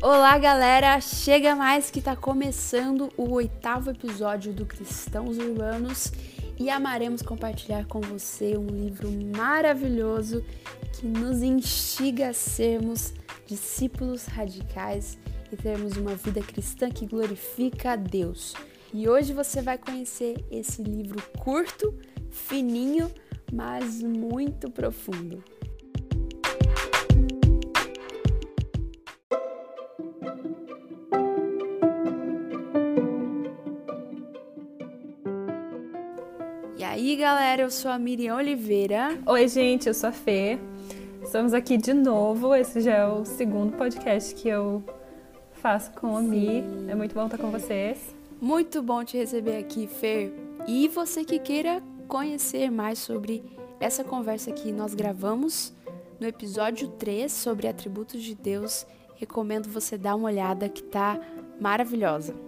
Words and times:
Olá, 0.00 0.38
galera! 0.38 1.00
Chega 1.00 1.56
mais 1.56 1.90
que 1.90 1.98
está 1.98 2.14
começando 2.14 3.12
o 3.16 3.32
oitavo 3.32 3.90
episódio 3.90 4.52
do 4.52 4.64
Cristãos 4.64 5.36
Urbanos 5.38 6.12
e 6.56 6.70
amaremos 6.70 7.20
compartilhar 7.20 7.84
com 7.84 8.00
você 8.00 8.56
um 8.56 8.68
livro 8.68 9.10
maravilhoso 9.36 10.44
que 10.92 11.04
nos 11.04 11.42
instiga 11.42 12.28
a 12.28 12.32
sermos 12.32 13.12
discípulos 13.44 14.26
radicais 14.26 15.18
e 15.50 15.56
termos 15.56 15.96
uma 15.96 16.14
vida 16.14 16.42
cristã 16.42 16.88
que 16.88 17.04
glorifica 17.04 17.94
a 17.94 17.96
Deus. 17.96 18.54
E 18.94 19.08
hoje 19.08 19.32
você 19.32 19.60
vai 19.60 19.78
conhecer 19.78 20.36
esse 20.48 20.80
livro 20.80 21.20
curto, 21.40 21.92
fininho, 22.30 23.10
mas 23.52 24.00
muito 24.00 24.70
profundo. 24.70 25.42
Galera, 37.18 37.62
eu 37.62 37.70
sou 37.70 37.90
a 37.90 37.98
Miriam 37.98 38.36
Oliveira. 38.36 39.18
Oi, 39.26 39.48
gente, 39.48 39.88
eu 39.88 39.94
sou 39.94 40.08
a 40.08 40.12
Fê. 40.12 40.56
Estamos 41.20 41.52
aqui 41.52 41.76
de 41.76 41.92
novo. 41.92 42.54
Esse 42.54 42.80
já 42.80 42.94
é 42.94 43.06
o 43.08 43.24
segundo 43.24 43.76
podcast 43.76 44.32
que 44.36 44.48
eu 44.48 44.84
faço 45.54 45.90
com 45.94 46.16
a 46.16 46.22
Mi. 46.22 46.62
É 46.86 46.94
muito 46.94 47.16
bom 47.16 47.24
estar 47.24 47.36
com 47.36 47.50
vocês. 47.50 48.14
Muito 48.40 48.80
bom 48.84 49.02
te 49.02 49.16
receber 49.16 49.56
aqui, 49.56 49.88
Fer. 49.88 50.32
E 50.68 50.86
você 50.86 51.24
que 51.24 51.40
queira 51.40 51.82
conhecer 52.06 52.70
mais 52.70 53.00
sobre 53.00 53.42
essa 53.80 54.04
conversa 54.04 54.52
que 54.52 54.70
nós 54.70 54.94
gravamos 54.94 55.74
no 56.20 56.26
episódio 56.26 56.86
3 56.86 57.32
sobre 57.32 57.66
atributos 57.66 58.22
de 58.22 58.36
Deus, 58.36 58.86
recomendo 59.16 59.68
você 59.68 59.98
dar 59.98 60.14
uma 60.14 60.28
olhada 60.28 60.68
que 60.68 60.84
tá 60.84 61.18
maravilhosa. 61.60 62.47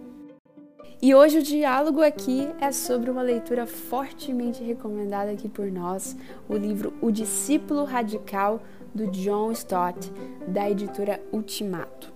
E 1.03 1.15
hoje 1.15 1.39
o 1.39 1.41
diálogo 1.41 1.99
aqui 2.03 2.47
é 2.61 2.71
sobre 2.71 3.09
uma 3.09 3.23
leitura 3.23 3.65
fortemente 3.65 4.63
recomendada 4.63 5.31
aqui 5.31 5.49
por 5.49 5.71
nós, 5.71 6.15
o 6.47 6.55
livro 6.55 6.93
O 7.01 7.09
Discípulo 7.09 7.85
Radical 7.85 8.61
do 8.93 9.07
John 9.07 9.51
Stott, 9.51 10.11
da 10.47 10.69
editora 10.69 11.19
Ultimato. 11.31 12.13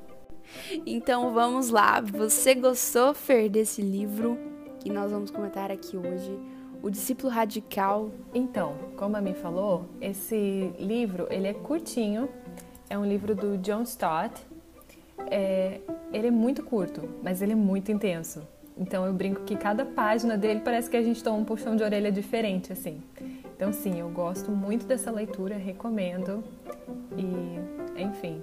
Então 0.86 1.34
vamos 1.34 1.72
lá, 1.72 2.00
você 2.00 2.54
gostou, 2.54 3.16
Fer, 3.16 3.50
desse 3.50 3.82
livro 3.82 4.38
que 4.80 4.92
nós 4.92 5.12
vamos 5.12 5.32
comentar 5.32 5.72
aqui 5.72 5.98
hoje? 5.98 6.40
O 6.84 6.92
Discípulo 6.92 7.34
Radical. 7.34 8.12
Então, 8.36 8.76
como 8.96 9.18
a 9.18 9.22
mim 9.22 9.34
falou, 9.34 9.86
esse 10.00 10.72
livro 10.78 11.26
ele 11.32 11.48
é 11.48 11.56
curtinho, 11.56 12.30
é 12.88 12.96
um 12.96 13.04
livro 13.04 13.34
do 13.34 13.58
John 13.58 13.82
Stott. 13.82 14.46
É, 15.32 15.82
ele 16.14 16.28
é 16.28 16.32
muito 16.32 16.62
curto, 16.62 17.10
mas 17.24 17.42
ele 17.42 17.54
é 17.54 17.56
muito 17.56 17.92
intenso. 17.92 18.44
Então 18.78 19.06
eu 19.06 19.14
brinco 19.14 19.42
que 19.42 19.56
cada 19.56 19.86
página 19.86 20.38
dele 20.38 20.60
parece 20.60 20.90
que 20.90 20.98
a 20.98 21.04
gente 21.04 21.24
toma 21.24 21.38
um 21.38 21.46
puxão 21.46 21.76
de 21.76 21.84
orelha 21.84 22.12
diferente, 22.12 22.74
assim. 22.74 23.02
Então 23.56 23.72
sim, 23.72 24.00
eu 24.00 24.10
gosto 24.10 24.52
muito 24.52 24.86
dessa 24.86 25.10
leitura, 25.10 25.56
recomendo. 25.56 26.44
E, 27.18 28.02
enfim, 28.02 28.42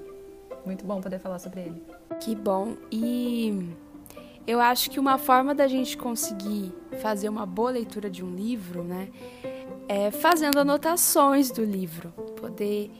muito 0.65 0.85
bom 0.85 1.01
poder 1.01 1.19
falar 1.19 1.39
sobre 1.39 1.61
ele. 1.61 1.83
Que 2.21 2.35
bom. 2.35 2.77
E 2.91 3.69
eu 4.47 4.59
acho 4.59 4.91
que 4.91 4.99
uma 4.99 5.19
forma 5.19 5.55
da 5.55 5.69
gente 5.69 5.97
conseguir 5.97 6.73
fazer 7.01 7.29
uma 7.29 7.45
boa 7.45 7.71
leitura 7.71 8.09
de 8.09 8.25
um 8.25 8.35
livro, 8.35 8.83
né, 8.83 9.09
é 9.87 10.11
fazendo 10.11 10.59
anotações 10.59 11.51
do 11.51 11.65
livro, 11.65 12.11
poder 12.41 12.91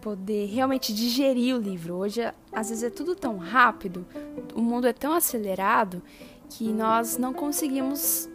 poder 0.00 0.46
realmente 0.46 0.94
digerir 0.94 1.56
o 1.56 1.58
livro. 1.58 1.96
Hoje, 1.96 2.22
às 2.52 2.68
vezes 2.70 2.84
é 2.84 2.88
tudo 2.88 3.16
tão 3.16 3.36
rápido, 3.36 4.06
o 4.54 4.62
mundo 4.62 4.86
é 4.86 4.92
tão 4.92 5.12
acelerado 5.12 6.00
que 6.50 6.72
nós 6.72 7.16
não 7.16 7.32
conseguimos 7.32 8.28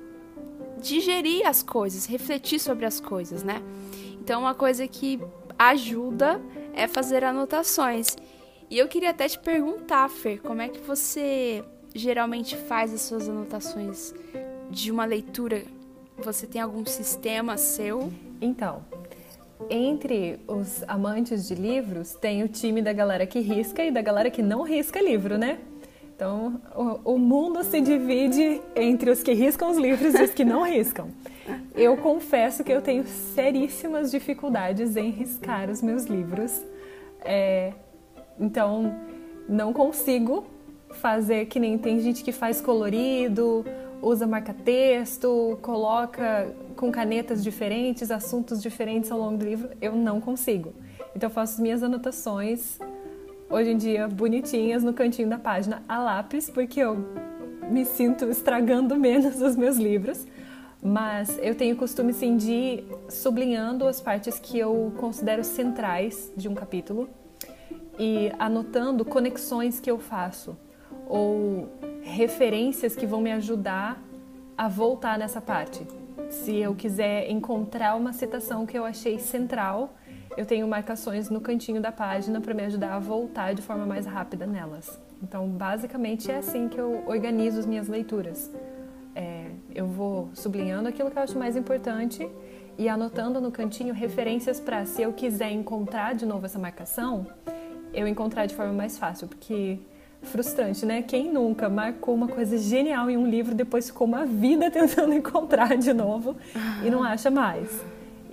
digerir 0.82 1.48
as 1.48 1.64
coisas, 1.64 2.06
refletir 2.06 2.60
sobre 2.60 2.86
as 2.86 3.00
coisas, 3.00 3.44
né? 3.44 3.62
Então, 4.20 4.42
uma 4.42 4.54
coisa 4.54 4.88
que 4.88 5.20
ajuda 5.58 6.42
é 6.74 6.88
fazer 6.88 7.24
anotações. 7.24 8.16
E 8.70 8.78
eu 8.78 8.88
queria 8.88 9.12
até 9.12 9.28
te 9.28 9.40
perguntar, 9.40 10.10
Fer, 10.10 10.42
como 10.42 10.62
é 10.62 10.68
que 10.68 10.80
você 10.80 11.64
geralmente 11.94 12.56
faz 12.56 12.94
as 12.94 13.02
suas 13.02 13.30
anotações 13.30 14.14
de 14.70 14.92
uma 14.92 15.06
leitura? 15.06 15.64
Você 16.18 16.48
tem 16.48 16.62
algum 16.62 16.86
sistema 16.86 17.58
seu? 17.58 18.12
Então, 18.42 18.84
entre 19.70 20.40
os 20.48 20.84
amantes 20.88 21.48
de 21.48 21.56
livros, 21.56 22.14
tem 22.14 22.44
o 22.44 22.48
time 22.48 22.82
da 22.82 22.94
galera 22.94 23.26
que 23.26 23.40
risca 23.40 23.84
e 23.84 23.92
da 23.92 24.02
galera 24.02 24.30
que 24.30 24.42
não 24.42 24.64
risca 24.64 25.02
livro, 25.02 25.38
né? 25.38 25.60
Então, 26.24 26.62
o, 26.74 27.16
o, 27.16 27.20
mundo 27.20 27.66
se 27.66 27.82
divide 27.82 28.62
entre 28.78 29.12
os 29.12 29.22
que 29.22 29.34
riscam 29.34 29.70
os 29.72 29.78
livros 29.78 30.16
e 30.16 30.24
os 30.24 30.32
que 30.32 30.46
não 30.46 30.64
riscam. 30.64 31.10
Eu 31.76 31.98
confesso 31.98 32.64
que 32.64 32.72
eu 32.72 32.82
tenho 32.82 33.06
seríssimas 33.06 34.10
dificuldades 34.10 34.96
em 34.96 35.10
riscar 35.10 35.70
os 35.70 35.82
meus 35.82 36.06
livros. 36.06 36.62
É, 37.26 37.74
então, 38.40 38.96
não 39.50 39.74
consigo 39.74 40.46
fazer 40.92 41.48
que 41.48 41.60
nem 41.60 41.78
tem 41.78 42.00
gente 42.00 42.24
que 42.24 42.32
faz 42.32 42.62
colorido, 42.62 43.66
usa 44.02 44.26
marca-texto, 44.26 45.60
coloca 45.62 46.56
com 46.78 46.90
canetas 46.90 47.44
diferentes, 47.44 48.10
assuntos 48.10 48.62
diferentes 48.62 49.12
ao 49.12 49.20
longo 49.20 49.40
do 49.40 49.44
livro. 49.44 49.72
Eu 49.82 49.94
não 49.94 50.22
consigo. 50.22 50.74
Então, 51.14 51.28
eu 51.28 51.34
faço 51.34 51.56
as 51.56 51.60
minhas 51.60 51.84
anotações 51.84 52.80
hoje 53.54 53.70
em 53.70 53.78
dia 53.78 54.08
bonitinhas 54.08 54.84
no 54.84 54.94
cantinho 54.94 55.30
da 55.30 55.38
página 55.38 55.84
a 55.88 56.00
lápis, 56.00 56.50
porque 56.50 56.80
eu 56.80 56.98
me 57.70 57.86
sinto 57.86 58.26
estragando 58.26 58.98
menos 58.98 59.40
os 59.40 59.56
meus 59.56 59.78
livros. 59.78 60.26
Mas 60.82 61.40
eu 61.42 61.56
tenho 61.56 61.78
costume 61.78 62.12
sim 62.12 62.36
de 62.36 62.52
ir 62.52 62.88
sublinhando 63.08 63.88
as 63.88 64.02
partes 64.02 64.40
que 64.40 64.58
eu 64.58 64.92
considero 64.98 65.44
centrais 65.44 66.34
de 66.36 66.50
um 66.50 66.56
capítulo 66.56 67.08
e 67.98 68.32
anotando 68.38 69.06
conexões 69.06 69.80
que 69.80 69.90
eu 69.90 70.00
faço 70.00 70.58
ou 71.08 71.70
referências 72.02 72.96
que 72.96 73.06
vão 73.06 73.22
me 73.22 73.32
ajudar 73.32 74.02
a 74.58 74.68
voltar 74.68 75.18
nessa 75.18 75.40
parte. 75.40 75.88
Se 76.30 76.58
eu 76.58 76.76
quiser 76.76 77.30
encontrar 77.30 77.96
uma 77.96 78.12
citação 78.12 78.66
que 78.66 78.78
eu 78.78 78.84
achei 78.84 79.20
central, 79.20 79.94
eu 80.38 80.46
tenho 80.46 80.68
marcações 80.68 81.30
no 81.30 81.40
cantinho 81.40 81.82
da 81.82 81.92
página 81.92 82.42
para 82.42 82.54
me 82.54 82.64
ajudar 82.64 82.96
a 82.96 83.00
voltar 83.00 83.54
de 83.54 83.62
forma 83.62 83.86
mais 83.86 84.06
rápida 84.06 84.46
nelas. 84.46 85.00
Então, 85.22 85.48
basicamente 85.48 86.32
é 86.32 86.38
assim 86.38 86.68
que 86.68 86.78
eu 86.78 87.04
organizo 87.08 87.60
as 87.60 87.66
minhas 87.66 87.88
leituras. 87.88 88.52
É, 89.16 89.46
eu 89.74 89.86
vou 89.86 90.30
sublinhando 90.34 90.90
aquilo 90.90 91.12
que 91.12 91.18
eu 91.18 91.24
acho 91.24 91.38
mais 91.38 91.56
importante 91.56 92.28
e 92.78 92.90
anotando 92.90 93.40
no 93.40 93.52
cantinho 93.52 93.94
referências 93.94 94.60
para, 94.60 94.86
se 94.86 95.02
eu 95.02 95.14
quiser 95.14 95.52
encontrar 95.52 96.16
de 96.16 96.26
novo 96.26 96.46
essa 96.46 96.58
marcação, 96.58 97.28
eu 97.94 98.08
encontrar 98.08 98.48
de 98.48 98.56
forma 98.56 98.74
mais 98.74 98.98
fácil, 98.98 99.28
porque 99.28 99.80
frustrante, 100.24 100.86
né? 100.86 101.02
Quem 101.02 101.32
nunca 101.32 101.70
marcou 101.70 102.16
uma 102.16 102.28
coisa 102.28 102.58
genial 102.58 103.10
em 103.10 103.18
um 103.18 103.28
livro 103.28 103.54
depois 103.54 103.88
ficou 103.88 104.08
uma 104.08 104.26
vida 104.26 104.72
tentando 104.72 105.14
encontrar 105.14 105.78
de 105.78 105.94
novo 105.94 106.36
e 106.84 106.90
não 106.90 107.04
acha 107.04 107.30
mais. 107.30 107.84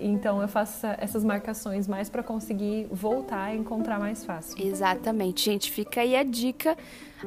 Então 0.00 0.40
eu 0.40 0.48
faço 0.48 0.86
essas 0.98 1.22
marcações 1.22 1.86
mais 1.86 2.08
para 2.08 2.22
conseguir 2.22 2.86
voltar 2.90 3.54
e 3.54 3.58
encontrar 3.58 3.98
mais 3.98 4.24
fácil. 4.24 4.56
Exatamente, 4.64 5.44
gente. 5.44 5.70
Fica 5.70 6.00
aí 6.00 6.16
a 6.16 6.22
dica. 6.22 6.76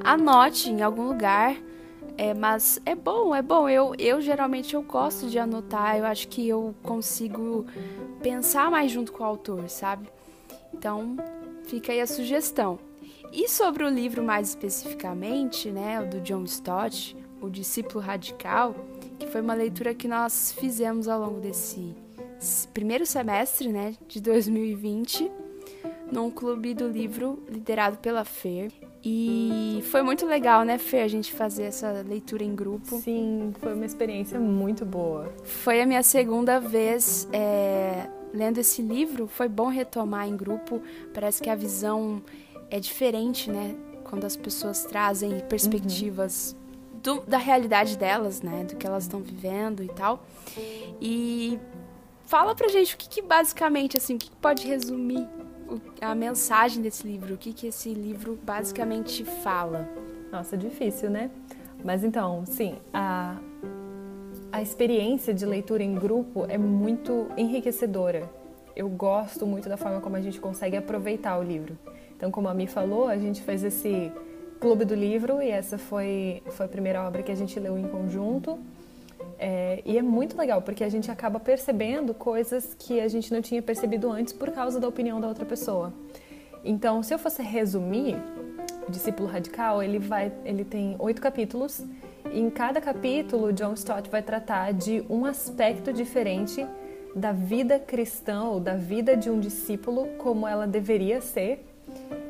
Anote 0.04 0.72
em 0.72 0.82
algum 0.82 1.04
lugar. 1.04 1.56
É, 2.18 2.34
mas 2.34 2.80
é 2.86 2.96
bom, 2.96 3.34
é 3.34 3.42
bom. 3.42 3.70
Eu, 3.70 3.94
eu 3.98 4.22
geralmente 4.22 4.74
eu 4.74 4.82
gosto 4.82 5.30
de 5.30 5.38
anotar. 5.38 5.98
Eu 5.98 6.06
acho 6.06 6.28
que 6.28 6.48
eu 6.48 6.74
consigo 6.82 7.66
pensar 8.22 8.72
mais 8.72 8.92
junto 8.92 9.12
com 9.12 9.24
o 9.24 9.26
autor, 9.26 9.70
sabe? 9.70 10.08
Então 10.74 11.16
fica 11.66 11.92
aí 11.92 12.02
a 12.02 12.08
sugestão. 12.08 12.80
E 13.32 13.48
sobre 13.48 13.84
o 13.84 13.90
livro 13.90 14.24
mais 14.24 14.50
especificamente, 14.50 15.72
né, 15.72 16.00
o 16.00 16.08
do 16.08 16.20
John 16.22 16.44
Stott, 16.44 17.16
O 17.42 17.50
Discípulo 17.50 18.00
Radical, 18.00 18.76
que 19.18 19.26
foi 19.26 19.42
uma 19.42 19.56
leitura 19.56 19.96
que 19.96 20.08
nós 20.08 20.52
fizemos 20.52 21.08
ao 21.08 21.20
longo 21.20 21.40
desse 21.40 21.96
primeiro 22.74 23.06
semestre 23.06 23.70
né, 23.70 23.96
de 24.08 24.22
2020 24.22 25.32
num 26.12 26.30
clube 26.30 26.74
do 26.74 26.88
livro 26.88 27.44
liderado 27.50 27.98
pela 27.98 28.24
Fer. 28.24 28.72
E 29.06 29.84
foi 29.92 30.02
muito 30.02 30.26
legal, 30.26 30.64
né, 30.64 30.78
Fer, 30.78 31.04
a 31.04 31.08
gente 31.08 31.34
fazer 31.34 31.64
essa 31.64 32.04
leitura 32.08 32.44
em 32.44 32.56
grupo. 32.56 33.02
Sim, 33.02 33.54
foi 33.60 33.74
uma 33.74 33.86
experiência 33.86 34.40
muito 34.40 34.86
boa. 34.86 35.34
Foi 35.44 35.82
a 35.82 35.86
minha 35.86 36.04
segunda 36.04 36.58
vez 36.60 37.28
é, 37.34 38.08
lendo 38.34 38.60
esse 38.60 38.82
livro. 38.82 39.28
Foi 39.28 39.50
bom 39.50 39.68
retomar 39.68 40.28
em 40.28 40.38
grupo. 40.38 40.82
Parece 41.14 41.42
que 41.42 41.50
a 41.50 41.56
visão 41.56 42.22
é 42.70 42.80
diferente, 42.80 43.52
né? 43.52 43.76
Quando 44.06 44.24
as 44.24 44.38
pessoas 44.38 44.86
trazem 44.86 45.42
perspectivas 45.50 46.56
uhum. 46.94 47.00
do, 47.02 47.22
da 47.22 47.38
realidade 47.38 47.98
delas, 47.98 48.42
né? 48.42 48.64
Do 48.64 48.78
que 48.78 48.88
elas 48.88 49.04
estão 49.04 49.20
vivendo 49.20 49.84
e 49.84 49.90
tal. 49.90 50.26
E 51.02 51.60
Fala 52.26 52.56
pra 52.56 52.68
gente 52.68 52.96
o 52.96 52.98
que, 52.98 53.10
que 53.10 53.22
basicamente, 53.22 53.98
assim, 53.98 54.16
o 54.16 54.18
que, 54.18 54.30
que 54.30 54.36
pode 54.38 54.66
resumir 54.68 55.28
a 56.02 56.14
mensagem 56.14 56.82
desse 56.82 57.06
livro, 57.06 57.36
o 57.36 57.38
que, 57.38 57.54
que 57.54 57.68
esse 57.68 57.94
livro 57.94 58.40
basicamente 58.44 59.24
fala. 59.24 59.88
Nossa, 60.32 60.58
difícil, 60.58 61.10
né? 61.10 61.30
Mas 61.84 62.04
então, 62.04 62.46
sim, 62.46 62.78
a, 62.94 63.38
a 64.52 64.62
experiência 64.62 65.34
de 65.34 65.46
leitura 65.46 65.84
em 65.84 65.94
grupo 65.96 66.46
é 66.48 66.58
muito 66.58 67.28
enriquecedora. 67.38 68.30
Eu 68.76 68.90
gosto 68.90 69.46
muito 69.46 69.70
da 69.70 69.78
forma 69.78 70.02
como 70.02 70.16
a 70.16 70.22
gente 70.22 70.40
consegue 70.40 70.76
aproveitar 70.76 71.38
o 71.38 71.44
livro. 71.44 71.78
Então, 72.16 72.32
como 72.32 72.48
a 72.48 72.54
Mi 72.54 72.66
falou, 72.68 73.08
a 73.08 73.18
gente 73.18 73.42
fez 73.42 73.64
esse 73.64 74.12
clube 74.60 74.86
do 74.86 74.96
livro 74.96 75.42
e 75.42 75.50
essa 75.50 75.78
foi, 75.78 76.42
foi 76.52 76.66
a 76.66 76.70
primeira 76.70 77.06
obra 77.06 77.22
que 77.22 77.32
a 77.32 77.36
gente 77.36 77.60
leu 77.60 77.78
em 77.78 77.88
conjunto. 77.88 78.58
É, 79.40 79.82
e 79.86 79.98
é 79.98 80.02
muito 80.02 80.38
legal, 80.38 80.62
porque 80.62 80.84
a 80.84 80.90
gente 80.90 81.10
acaba 81.12 81.40
percebendo 81.40 82.14
coisas 82.14 82.76
que 82.78 83.00
a 83.00 83.08
gente 83.08 83.34
não 83.34 83.42
tinha 83.42 83.62
percebido 83.62 84.12
antes 84.12 84.34
por 84.34 84.52
causa 84.52 84.80
da 84.80 84.88
opinião 84.88 85.20
da 85.20 85.28
outra 85.28 85.46
pessoa. 85.46 85.94
Então, 86.64 87.04
se 87.04 87.14
eu 87.14 87.20
fosse 87.20 87.42
resumir, 87.42 88.16
o 88.88 88.92
Discípulo 88.92 89.28
Radical, 89.28 89.84
ele, 89.84 90.00
vai, 90.00 90.32
ele 90.46 90.64
tem 90.64 90.96
oito 91.00 91.22
capítulos, 91.22 91.84
e 92.32 92.40
em 92.40 92.50
cada 92.50 92.80
capítulo, 92.80 93.52
John 93.52 93.74
Stott 93.74 94.10
vai 94.10 94.22
tratar 94.22 94.74
de 94.74 95.04
um 95.10 95.26
aspecto 95.26 95.92
diferente 95.92 96.66
da 97.16 97.32
vida 97.32 97.78
cristã 97.78 98.44
ou 98.44 98.60
da 98.60 98.76
vida 98.76 99.16
de 99.16 99.30
um 99.30 99.40
discípulo 99.40 100.08
como 100.18 100.48
ela 100.48 100.66
deveria 100.66 101.22
ser, 101.22 101.66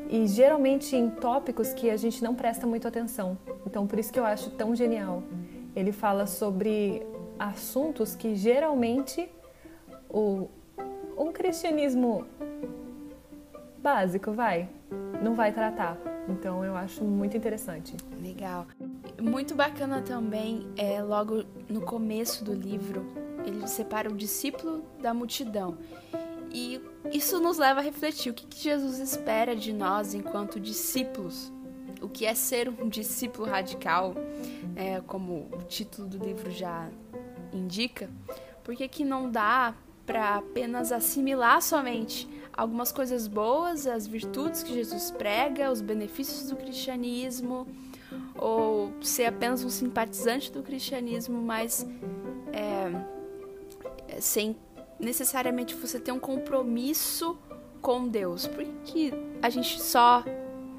e 0.09 0.27
geralmente 0.27 0.95
em 0.95 1.09
tópicos 1.09 1.73
que 1.73 1.89
a 1.89 1.97
gente 1.97 2.23
não 2.23 2.35
presta 2.35 2.67
muito 2.67 2.87
atenção. 2.87 3.37
Então, 3.65 3.87
por 3.87 3.99
isso 3.99 4.11
que 4.11 4.19
eu 4.19 4.25
acho 4.25 4.49
tão 4.51 4.75
genial 4.75 5.23
ele 5.75 5.91
fala 5.91 6.25
sobre 6.25 7.05
assuntos 7.37 8.15
que 8.15 8.35
geralmente 8.35 9.29
o, 10.09 10.47
um 11.17 11.31
cristianismo 11.31 12.25
básico 13.79 14.31
vai 14.31 14.69
não 15.21 15.35
vai 15.35 15.51
tratar. 15.51 15.97
Então 16.27 16.63
eu 16.63 16.75
acho 16.75 17.03
muito 17.03 17.35
interessante. 17.35 17.95
Legal. 18.21 18.67
Muito 19.21 19.55
bacana 19.55 20.01
também 20.01 20.67
é 20.77 21.01
logo 21.01 21.43
no 21.69 21.81
começo 21.81 22.43
do 22.43 22.53
livro 22.53 23.23
ele 23.45 23.67
separa 23.67 24.09
o 24.09 24.15
discípulo 24.15 24.83
da 25.01 25.13
multidão. 25.13 25.77
E 26.51 26.81
isso 27.11 27.39
nos 27.39 27.57
leva 27.57 27.79
a 27.79 27.83
refletir 27.83 28.31
o 28.31 28.33
que 28.33 28.45
Jesus 28.57 28.99
espera 28.99 29.55
de 29.55 29.73
nós 29.73 30.13
enquanto 30.13 30.59
discípulos 30.59 31.52
o 32.03 32.09
que 32.09 32.25
é 32.25 32.35
ser 32.35 32.69
um 32.69 32.89
discípulo 32.89 33.47
radical, 33.47 34.13
é, 34.75 35.01
como 35.01 35.47
o 35.51 35.63
título 35.63 36.07
do 36.07 36.17
livro 36.23 36.51
já 36.51 36.89
indica, 37.53 38.09
porque 38.63 38.87
que 38.87 39.05
não 39.05 39.31
dá 39.31 39.73
para 40.05 40.35
apenas 40.35 40.91
assimilar 40.91 41.61
somente 41.61 42.27
algumas 42.51 42.91
coisas 42.91 43.27
boas, 43.27 43.87
as 43.87 44.05
virtudes 44.05 44.61
que 44.61 44.73
Jesus 44.73 45.11
prega, 45.11 45.71
os 45.71 45.81
benefícios 45.81 46.49
do 46.49 46.55
cristianismo, 46.55 47.65
ou 48.35 48.91
ser 49.01 49.25
apenas 49.25 49.63
um 49.63 49.69
simpatizante 49.69 50.51
do 50.51 50.61
cristianismo, 50.61 51.41
mas 51.41 51.87
é, 52.51 54.19
sem 54.19 54.55
necessariamente 54.99 55.73
você 55.73 55.99
ter 55.99 56.11
um 56.11 56.19
compromisso 56.19 57.37
com 57.81 58.07
Deus, 58.07 58.47
porque 58.47 59.11
a 59.41 59.49
gente 59.49 59.81
só 59.81 60.23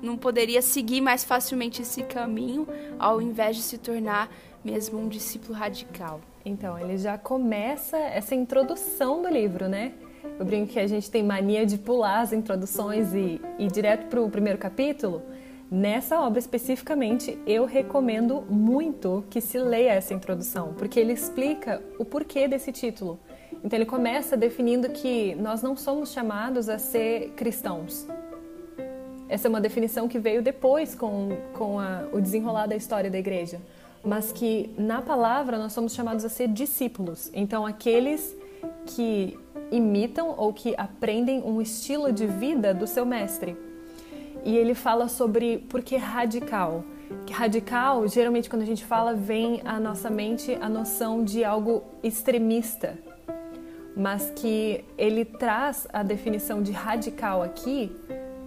não 0.05 0.17
poderia 0.17 0.63
seguir 0.63 1.01
mais 1.01 1.25
facilmente 1.25 1.83
esse 1.83 2.03
caminho 2.03 2.69
ao 2.99 3.21
invés 3.21 3.57
de 3.57 3.63
se 3.63 3.79
tornar 3.79 4.31
mesmo 4.65 4.99
um 4.99 5.09
discípulo 5.09 5.55
radical. 5.55 6.21
Então, 6.45 6.79
ele 6.79 6.97
já 6.97 7.19
começa 7.19 7.97
essa 7.97 8.35
introdução 8.35 9.23
do 9.23 9.29
livro, 9.29 9.69
né? 9.69 9.93
Eu 10.39 10.45
brinco 10.45 10.73
que 10.73 10.79
a 10.79 10.87
gente 10.87 11.11
tem 11.11 11.23
mania 11.23 11.65
de 11.67 11.79
pular 11.79 12.21
as 12.21 12.33
introduções 12.33 13.13
e 13.15 13.41
ir 13.59 13.71
direto 13.71 14.07
para 14.09 14.21
o 14.21 14.31
primeiro 14.31 14.59
capítulo. 14.59 15.23
Nessa 15.71 16.21
obra 16.21 16.39
especificamente, 16.39 17.39
eu 17.47 17.65
recomendo 17.65 18.43
muito 18.43 19.25
que 19.31 19.41
se 19.41 19.59
leia 19.59 19.93
essa 19.93 20.15
introdução, 20.15 20.75
porque 20.75 21.01
ele 21.01 21.13
explica 21.13 21.83
o 21.99 22.05
porquê 22.05 22.47
desse 22.47 22.71
título. 22.73 23.19
Então, 23.63 23.79
ele 23.79 23.87
começa 23.87 24.37
definindo 24.37 24.91
que 24.91 25.35
nós 25.37 25.63
não 25.63 25.77
somos 25.77 26.13
chamados 26.13 26.69
a 26.69 26.79
ser 26.79 27.31
cristãos, 27.31 28.07
essa 29.29 29.49
é 29.49 29.51
uma 29.51 29.61
definição 29.61 30.07
que 30.07 30.19
veio 30.19 30.43
depois 30.43 30.95
com, 30.95 31.37
com 31.55 31.79
a, 31.79 32.05
o 32.13 32.21
desenrolar 32.21 32.67
da 32.67 32.77
história 32.77 33.11
da 33.11 33.19
igreja. 33.19 33.61
Mas 34.05 34.31
que 34.33 34.71
na 34.77 35.01
palavra 35.01 35.59
nós 35.59 35.73
somos 35.73 35.95
chamados 35.95 36.25
a 36.25 36.29
ser 36.29 36.49
discípulos. 36.49 37.31
Então, 37.33 37.65
aqueles 37.65 38.37
que 38.87 39.39
imitam 39.71 40.35
ou 40.37 40.53
que 40.53 40.75
aprendem 40.77 41.43
um 41.43 41.61
estilo 41.61 42.13
de 42.13 42.27
vida 42.27 42.75
do 42.75 42.87
seu 42.87 43.07
mestre. 43.07 43.57
E 44.45 44.57
ele 44.57 44.75
fala 44.75 45.09
sobre 45.09 45.59
por 45.59 45.83
que 45.83 45.97
radical. 45.97 46.85
Que 47.25 47.33
radical, 47.33 48.07
geralmente 48.07 48.51
quando 48.51 48.63
a 48.63 48.67
gente 48.67 48.85
fala, 48.85 49.15
vem 49.15 49.63
à 49.65 49.81
nossa 49.81 50.11
mente 50.11 50.57
a 50.61 50.69
noção 50.69 51.25
de 51.25 51.43
algo 51.43 51.83
extremista. 52.03 52.99
Mas 53.97 54.31
que 54.37 54.85
ele 54.99 55.25
traz 55.25 55.89
a 55.93 56.03
definição 56.03 56.63
de 56.63 56.73
radical 56.73 57.43
aqui 57.43 57.91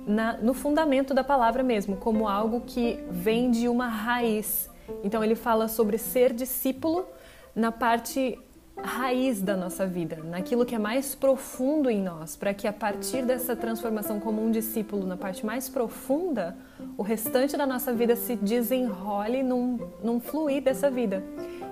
na, 0.07 0.37
no 0.37 0.53
fundamento 0.53 1.13
da 1.13 1.23
palavra 1.23 1.61
mesmo, 1.61 1.97
como 1.97 2.27
algo 2.27 2.61
que 2.65 3.03
vem 3.11 3.51
de 3.51 3.67
uma 3.67 3.87
raiz. 3.87 4.69
Então 5.03 5.23
ele 5.23 5.35
fala 5.35 5.67
sobre 5.67 5.97
ser 5.97 6.33
discípulo 6.33 7.05
na 7.53 7.71
parte 7.71 8.39
raiz 8.81 9.41
da 9.41 9.57
nossa 9.57 9.87
vida, 9.87 10.17
naquilo 10.23 10.65
que 10.65 10.75
é 10.75 10.79
mais 10.79 11.15
profundo 11.15 11.89
em 11.89 12.01
nós, 12.01 12.35
para 12.35 12.53
que 12.53 12.67
a 12.67 12.73
partir 12.73 13.23
dessa 13.25 13.55
transformação 13.55 14.19
como 14.19 14.43
um 14.43 14.51
discípulo 14.51 15.05
na 15.05 15.17
parte 15.17 15.45
mais 15.45 15.67
profunda, 15.67 16.55
o 16.95 17.01
restante 17.01 17.57
da 17.57 17.65
nossa 17.65 17.91
vida 17.91 18.15
se 18.15 18.35
desenrole 18.35 19.41
num, 19.41 19.79
num 20.03 20.19
fluir 20.19 20.61
dessa 20.61 20.91
vida. 20.91 21.23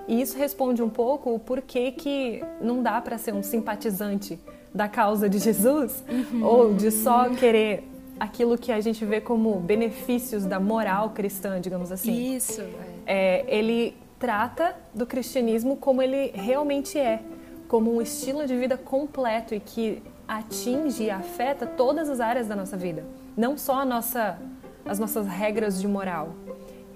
E 0.08 0.20
isso 0.20 0.36
responde 0.36 0.82
um 0.82 0.88
pouco 0.88 1.32
o 1.32 1.38
porquê 1.38 1.92
que 1.92 2.42
não 2.60 2.82
dá 2.82 3.00
para 3.00 3.18
ser 3.18 3.34
um 3.34 3.42
simpatizante 3.42 4.38
da 4.74 4.88
causa 4.88 5.28
de 5.28 5.38
Jesus 5.40 6.04
uhum. 6.08 6.44
ou 6.44 6.74
de 6.74 6.90
só 6.90 7.28
querer 7.30 7.84
aquilo 8.18 8.56
que 8.56 8.72
a 8.72 8.80
gente 8.80 9.04
vê 9.04 9.20
como 9.20 9.58
benefícios 9.60 10.44
da 10.44 10.58
moral 10.58 11.10
cristã, 11.10 11.60
digamos 11.60 11.92
assim. 11.92 12.34
Isso. 12.34 12.62
É, 13.06 13.44
ele 13.48 13.96
trata 14.18 14.74
do 14.94 15.06
cristianismo 15.06 15.76
como 15.76 16.00
ele 16.00 16.32
realmente 16.34 16.98
é, 16.98 17.20
como 17.68 17.94
um 17.94 18.00
estilo 18.00 18.46
de 18.46 18.56
vida 18.56 18.76
completo 18.76 19.54
e 19.54 19.60
que 19.60 20.02
atinge 20.26 21.04
e 21.04 21.10
afeta 21.10 21.66
todas 21.66 22.08
as 22.08 22.20
áreas 22.20 22.48
da 22.48 22.56
nossa 22.56 22.76
vida, 22.76 23.04
não 23.36 23.56
só 23.56 23.84
nossa, 23.84 24.38
as 24.84 24.98
nossas 24.98 25.26
regras 25.26 25.80
de 25.80 25.86
moral. 25.86 26.30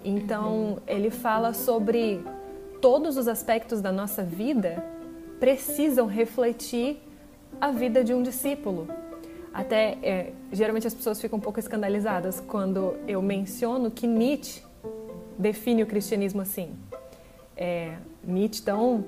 Então, 0.04 0.78
ele 0.86 1.10
fala 1.10 1.52
sobre 1.52 2.24
todos 2.80 3.16
os 3.16 3.28
aspectos 3.28 3.80
da 3.80 3.92
nossa 3.92 4.22
vida 4.22 4.82
precisam 5.38 6.06
refletir 6.06 6.98
a 7.60 7.70
vida 7.70 8.02
de 8.04 8.12
um 8.12 8.22
discípulo. 8.22 8.88
Até, 9.52 9.98
é, 10.02 10.32
geralmente 10.52 10.86
as 10.86 10.94
pessoas 10.94 11.20
ficam 11.20 11.38
um 11.38 11.42
pouco 11.42 11.58
escandalizadas 11.58 12.40
quando 12.40 12.96
eu 13.06 13.20
menciono 13.20 13.90
que 13.90 14.06
Nietzsche 14.06 14.62
define 15.36 15.82
o 15.82 15.86
cristianismo 15.86 16.40
assim. 16.40 16.76
É, 17.56 17.96
Nietzsche, 18.22 18.62
tão, 18.62 19.04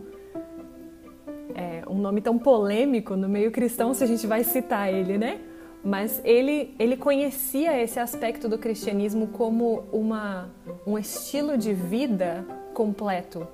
é, 1.54 1.82
um 1.88 1.96
nome 1.99 2.20
tão 2.20 2.38
polêmico 2.38 3.14
no 3.14 3.28
meio 3.28 3.52
cristão, 3.52 3.94
se 3.94 4.02
a 4.02 4.06
gente 4.06 4.26
vai 4.26 4.42
citar 4.42 4.92
ele, 4.92 5.16
né? 5.16 5.40
Mas 5.84 6.20
ele, 6.25 6.75
ele 6.78 6.96
conhecia 6.96 7.80
esse 7.80 7.99
aspecto 7.99 8.49
do 8.49 8.58
cristianismo 8.58 9.28
como 9.28 9.84
uma, 9.92 10.50
um 10.87 10.99
estilo 10.99 11.56
de 11.56 11.72
vida 11.72 12.44
completo. 12.72 13.46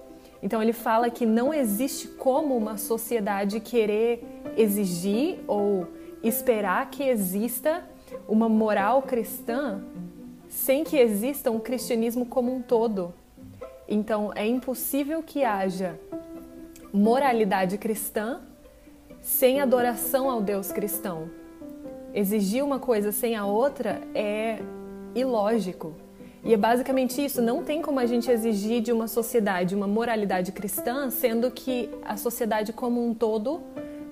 Então 0.42 0.62
ele 0.62 0.72
fala 0.72 1.10
que 1.10 1.26
não 1.26 1.52
existe 1.52 2.06
como 2.06 2.56
uma 2.56 2.76
sociedade 2.76 3.60
querer 3.60 4.24
exigir 4.56 5.38
ou 5.46 5.86
esperar 6.22 6.90
que 6.90 7.02
exista 7.02 7.82
uma 8.26 8.48
moral 8.48 9.02
cristã 9.02 9.82
sem 10.48 10.82
que 10.82 10.96
exista 10.96 11.50
um 11.50 11.60
cristianismo 11.60 12.24
como 12.26 12.54
um 12.54 12.62
todo. 12.62 13.12
Então, 13.86 14.32
é 14.34 14.46
impossível 14.46 15.22
que 15.22 15.44
haja 15.44 15.98
moralidade 16.92 17.76
cristã 17.78 18.40
sem 19.20 19.60
adoração 19.60 20.30
ao 20.30 20.40
Deus 20.40 20.72
cristão. 20.72 21.30
Exigir 22.14 22.64
uma 22.64 22.78
coisa 22.78 23.12
sem 23.12 23.36
a 23.36 23.44
outra 23.44 24.00
é 24.14 24.58
ilógico. 25.14 25.94
E 26.44 26.54
é 26.54 26.56
basicamente 26.56 27.22
isso. 27.22 27.42
Não 27.42 27.62
tem 27.62 27.82
como 27.82 28.00
a 28.00 28.06
gente 28.06 28.30
exigir 28.30 28.80
de 28.80 28.92
uma 28.92 29.08
sociedade 29.08 29.74
uma 29.74 29.86
moralidade 29.86 30.52
cristã, 30.52 31.10
sendo 31.10 31.50
que 31.50 31.90
a 32.04 32.16
sociedade 32.16 32.72
como 32.72 33.04
um 33.06 33.12
todo 33.12 33.60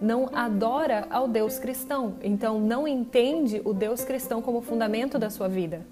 não 0.00 0.28
adora 0.32 1.06
ao 1.10 1.26
Deus 1.26 1.58
cristão, 1.58 2.14
então 2.22 2.60
não 2.60 2.86
entende 2.86 3.60
o 3.64 3.72
Deus 3.72 4.04
cristão 4.04 4.42
como 4.42 4.60
fundamento 4.60 5.18
da 5.18 5.30
sua 5.30 5.48
vida. 5.48 5.86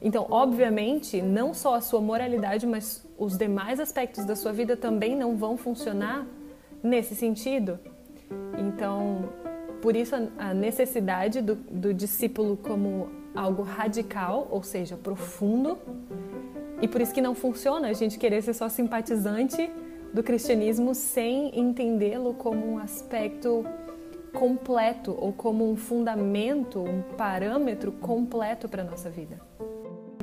Então, 0.00 0.26
obviamente, 0.30 1.22
não 1.22 1.54
só 1.54 1.76
a 1.76 1.80
sua 1.80 2.00
moralidade, 2.00 2.66
mas 2.66 3.06
os 3.16 3.38
demais 3.38 3.78
aspectos 3.78 4.24
da 4.24 4.34
sua 4.34 4.52
vida 4.52 4.76
também 4.76 5.14
não 5.14 5.36
vão 5.36 5.56
funcionar 5.56 6.26
nesse 6.82 7.14
sentido. 7.14 7.78
Então, 8.58 9.28
por 9.80 9.94
isso 9.94 10.16
a 10.38 10.52
necessidade 10.52 11.40
do, 11.40 11.54
do 11.54 11.94
discípulo 11.94 12.56
como 12.56 13.10
algo 13.34 13.62
radical, 13.62 14.48
ou 14.50 14.62
seja, 14.62 14.96
profundo, 14.96 15.78
e 16.80 16.88
por 16.88 17.00
isso 17.00 17.14
que 17.14 17.20
não 17.20 17.34
funciona 17.34 17.88
a 17.88 17.92
gente 17.92 18.18
querer 18.18 18.42
ser 18.42 18.54
só 18.54 18.68
simpatizante 18.68 19.70
do 20.12 20.22
cristianismo 20.22 20.94
sem 20.94 21.58
entendê-lo 21.58 22.34
como 22.34 22.66
um 22.66 22.78
aspecto 22.78 23.64
completo 24.32 25.16
ou 25.18 25.32
como 25.32 25.70
um 25.70 25.76
fundamento, 25.76 26.80
um 26.80 27.02
parâmetro 27.16 27.92
completo 27.92 28.68
para 28.68 28.82
a 28.82 28.84
nossa 28.84 29.10
vida. 29.10 29.40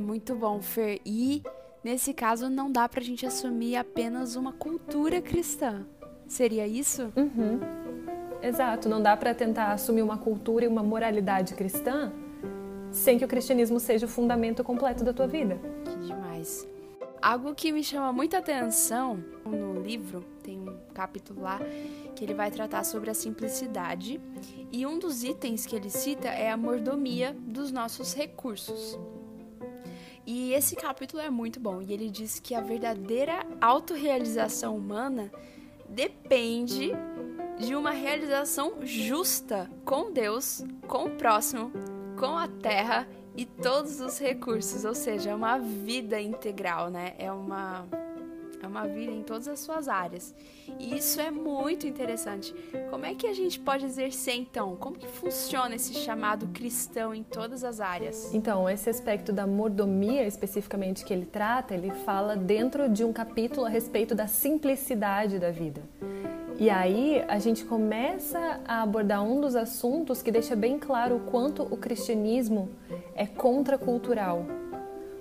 Muito 0.02 0.36
bom, 0.36 0.62
Fer. 0.62 1.00
E 1.06 1.44
nesse 1.84 2.14
caso 2.14 2.50
não 2.50 2.72
dá 2.72 2.88
para 2.90 3.00
a 3.00 3.04
gente 3.04 3.26
assumir 3.26 3.76
apenas 3.76 4.36
uma 4.36 4.54
cultura 4.54 5.22
cristã. 5.22 5.86
Seria 6.28 6.68
isso? 6.68 7.12
Uhum. 7.16 7.60
Exato, 8.42 8.88
não 8.88 9.02
dá 9.02 9.18
para 9.18 9.34
tentar 9.34 9.74
assumir 9.74 10.02
uma 10.02 10.18
cultura 10.18 10.66
e 10.66 10.68
uma 10.68 10.84
moralidade 10.84 11.54
cristã 11.56 12.12
sem 12.92 13.18
que 13.18 13.26
o 13.26 13.28
cristianismo 13.28 13.80
seja 13.80 14.06
o 14.06 14.10
fundamento 14.10 14.64
completo 14.64 15.04
da 15.04 15.14
tua 15.14 15.28
vida. 15.28 15.60
Que 15.86 16.08
demais. 16.08 16.68
Algo 17.22 17.54
que 17.54 17.72
me 17.72 17.84
chama 17.84 18.14
muita 18.14 18.38
atenção 18.38 19.24
no 19.46 19.82
livro, 19.82 20.22
tem 20.42 20.58
um 20.58 20.78
capítulo 20.94 21.42
lá 21.42 21.60
que 22.16 22.24
ele 22.24 22.34
vai 22.34 22.50
tratar 22.50 22.84
sobre 22.86 23.10
a 23.10 23.14
simplicidade, 23.14 24.22
e 24.72 24.86
um 24.86 24.98
dos 24.98 25.24
itens 25.24 25.66
que 25.66 25.76
ele 25.76 25.90
cita 25.90 26.30
é 26.30 26.50
a 26.50 26.58
mordomia 26.58 27.36
dos 27.42 27.72
nossos 27.72 28.14
recursos. 28.14 28.98
E 30.26 30.54
esse 30.54 30.76
capítulo 30.76 31.22
é 31.22 31.30
muito 31.30 31.60
bom, 31.60 31.82
e 31.82 31.92
ele 31.92 32.10
diz 32.10 32.40
que 32.40 32.56
a 32.56 32.62
verdadeira 32.62 33.46
autorrealização 33.60 34.78
humana 34.78 35.30
depende 35.90 36.92
de 37.58 37.76
uma 37.76 37.92
realização 37.92 38.76
justa 38.84 39.70
com 39.84 40.12
Deus, 40.12 40.64
com 40.88 41.06
o 41.06 41.10
próximo, 41.12 41.72
com 42.18 42.38
a 42.38 42.48
terra 42.48 43.08
e 43.36 43.46
todos 43.46 44.00
os 44.00 44.20
recursos, 44.20 44.86
ou 44.86 44.96
seja, 44.96 45.32
é 45.32 45.36
uma 45.36 45.58
vida 45.58 46.20
integral, 46.20 46.90
né? 46.90 47.14
É 47.18 47.32
uma 47.32 47.88
é 48.62 48.68
uma 48.68 48.86
vida 48.86 49.12
em 49.12 49.24
todas 49.24 49.48
as 49.48 49.60
suas 49.60 49.88
áreas. 49.88 50.36
E 50.78 50.98
isso 50.98 51.22
é 51.22 51.32
muito 51.32 51.88
interessante. 51.88 52.54
Como 52.90 53.06
é 53.06 53.16
que 53.16 53.26
a 53.26 53.34
gente 53.34 53.60
pode 53.60 53.86
exercer 53.86 54.36
então? 54.36 54.76
Como 54.76 54.98
que 54.98 55.08
funciona 55.08 55.76
esse 55.76 55.94
chamado 55.94 56.48
cristão 56.48 57.14
em 57.14 57.24
todas 57.24 57.64
as 57.64 57.80
áreas? 57.80 58.34
Então, 58.34 58.70
esse 58.70 58.90
aspecto 58.90 59.32
da 59.32 59.48
mordomia 59.48 60.28
especificamente 60.28 61.06
que 61.06 61.14
ele 61.14 61.26
trata, 61.26 61.74
ele 61.74 61.92
fala 61.92 62.36
dentro 62.36 62.90
de 62.90 63.04
um 63.04 63.14
capítulo 63.14 63.66
a 63.66 63.70
respeito 63.70 64.14
da 64.14 64.28
simplicidade 64.28 65.40
da 65.40 65.52
vida. 65.52 65.82
E 66.60 66.70
aí 66.70 67.24
a 67.30 67.40
gente 67.40 67.64
começa 67.64 68.60
a 68.68 68.82
abordar 68.82 69.24
um 69.24 69.40
dos 69.40 69.56
assuntos 69.56 70.22
que 70.22 70.30
deixa 70.30 70.58
bem 70.58 70.78
claro 70.78 71.16
o 71.16 71.20
quanto 71.22 71.64
o 71.64 71.78
cristianismo 71.78 72.68
é 73.16 73.26
contracultural. 73.26 74.46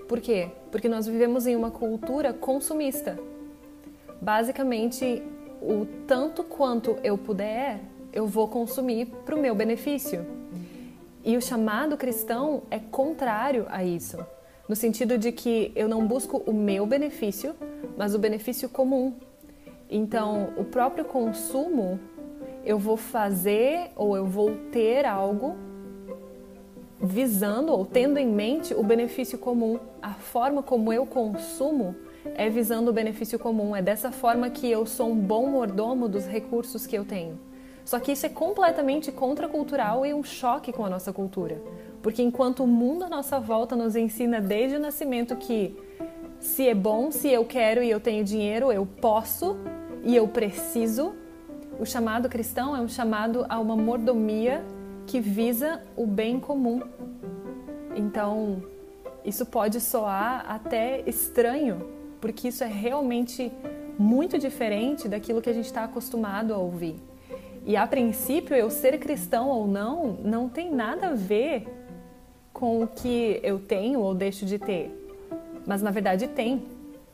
Por 0.08 0.20
quê? 0.20 0.50
Porque 0.72 0.88
nós 0.88 1.06
vivemos 1.06 1.46
em 1.46 1.54
uma 1.54 1.70
cultura 1.70 2.32
consumista. 2.32 3.16
Basicamente, 4.20 5.22
o 5.62 5.86
tanto 6.08 6.42
quanto 6.42 6.98
eu 7.04 7.16
puder, 7.16 7.78
eu 8.12 8.26
vou 8.26 8.48
consumir 8.48 9.06
para 9.24 9.36
o 9.36 9.40
meu 9.40 9.54
benefício. 9.54 10.26
E 11.24 11.36
o 11.36 11.40
chamado 11.40 11.96
cristão 11.96 12.64
é 12.68 12.80
contrário 12.80 13.64
a 13.68 13.84
isso, 13.84 14.18
no 14.68 14.74
sentido 14.74 15.16
de 15.16 15.30
que 15.30 15.70
eu 15.76 15.86
não 15.86 16.04
busco 16.04 16.42
o 16.46 16.52
meu 16.52 16.84
benefício, 16.84 17.54
mas 17.96 18.12
o 18.12 18.18
benefício 18.18 18.68
comum. 18.68 19.14
Então, 19.90 20.50
o 20.56 20.64
próprio 20.64 21.04
consumo, 21.04 21.98
eu 22.64 22.78
vou 22.78 22.96
fazer 22.96 23.90
ou 23.96 24.16
eu 24.16 24.26
vou 24.26 24.50
ter 24.70 25.06
algo 25.06 25.56
visando 27.00 27.72
ou 27.72 27.86
tendo 27.86 28.18
em 28.18 28.26
mente 28.26 28.74
o 28.74 28.82
benefício 28.82 29.38
comum. 29.38 29.78
A 30.02 30.14
forma 30.14 30.62
como 30.62 30.92
eu 30.92 31.06
consumo 31.06 31.94
é 32.34 32.50
visando 32.50 32.90
o 32.90 32.92
benefício 32.92 33.38
comum. 33.38 33.74
É 33.74 33.80
dessa 33.80 34.10
forma 34.10 34.50
que 34.50 34.70
eu 34.70 34.84
sou 34.84 35.10
um 35.10 35.16
bom 35.16 35.46
mordomo 35.46 36.08
dos 36.08 36.26
recursos 36.26 36.86
que 36.86 36.96
eu 36.96 37.04
tenho. 37.04 37.38
Só 37.84 37.98
que 37.98 38.12
isso 38.12 38.26
é 38.26 38.28
completamente 38.28 39.10
contracultural 39.10 40.04
e 40.04 40.12
um 40.12 40.22
choque 40.22 40.72
com 40.72 40.84
a 40.84 40.90
nossa 40.90 41.10
cultura. 41.10 41.62
Porque 42.02 42.22
enquanto 42.22 42.62
o 42.62 42.66
mundo 42.66 43.04
à 43.04 43.08
nossa 43.08 43.40
volta 43.40 43.74
nos 43.74 43.96
ensina 43.96 44.40
desde 44.40 44.76
o 44.76 44.80
nascimento 44.80 45.34
que 45.36 45.74
se 46.38 46.68
é 46.68 46.74
bom, 46.74 47.10
se 47.10 47.28
eu 47.28 47.44
quero 47.44 47.82
e 47.82 47.90
eu 47.90 47.98
tenho 47.98 48.22
dinheiro, 48.22 48.70
eu 48.70 48.86
posso 48.86 49.56
e 50.04 50.14
eu 50.14 50.26
preciso. 50.28 51.14
O 51.78 51.84
chamado 51.84 52.28
cristão 52.28 52.76
é 52.76 52.80
um 52.80 52.88
chamado 52.88 53.46
a 53.48 53.58
uma 53.58 53.76
mordomia 53.76 54.64
que 55.06 55.20
visa 55.20 55.82
o 55.96 56.06
bem 56.06 56.40
comum. 56.40 56.82
Então, 57.94 58.62
isso 59.24 59.46
pode 59.46 59.80
soar 59.80 60.44
até 60.48 61.02
estranho, 61.06 61.88
porque 62.20 62.48
isso 62.48 62.64
é 62.64 62.66
realmente 62.66 63.52
muito 63.98 64.38
diferente 64.38 65.08
daquilo 65.08 65.42
que 65.42 65.50
a 65.50 65.52
gente 65.52 65.66
está 65.66 65.84
acostumado 65.84 66.54
a 66.54 66.58
ouvir. 66.58 66.96
E 67.66 67.76
a 67.76 67.86
princípio, 67.86 68.56
eu 68.56 68.70
ser 68.70 68.98
cristão 68.98 69.48
ou 69.48 69.66
não, 69.66 70.18
não 70.24 70.48
tem 70.48 70.70
nada 70.70 71.08
a 71.08 71.14
ver 71.14 71.66
com 72.52 72.82
o 72.82 72.86
que 72.86 73.40
eu 73.42 73.58
tenho 73.58 74.00
ou 74.00 74.14
deixo 74.14 74.46
de 74.46 74.58
ter. 74.58 74.90
Mas 75.66 75.82
na 75.82 75.90
verdade 75.90 76.26
tem 76.28 76.62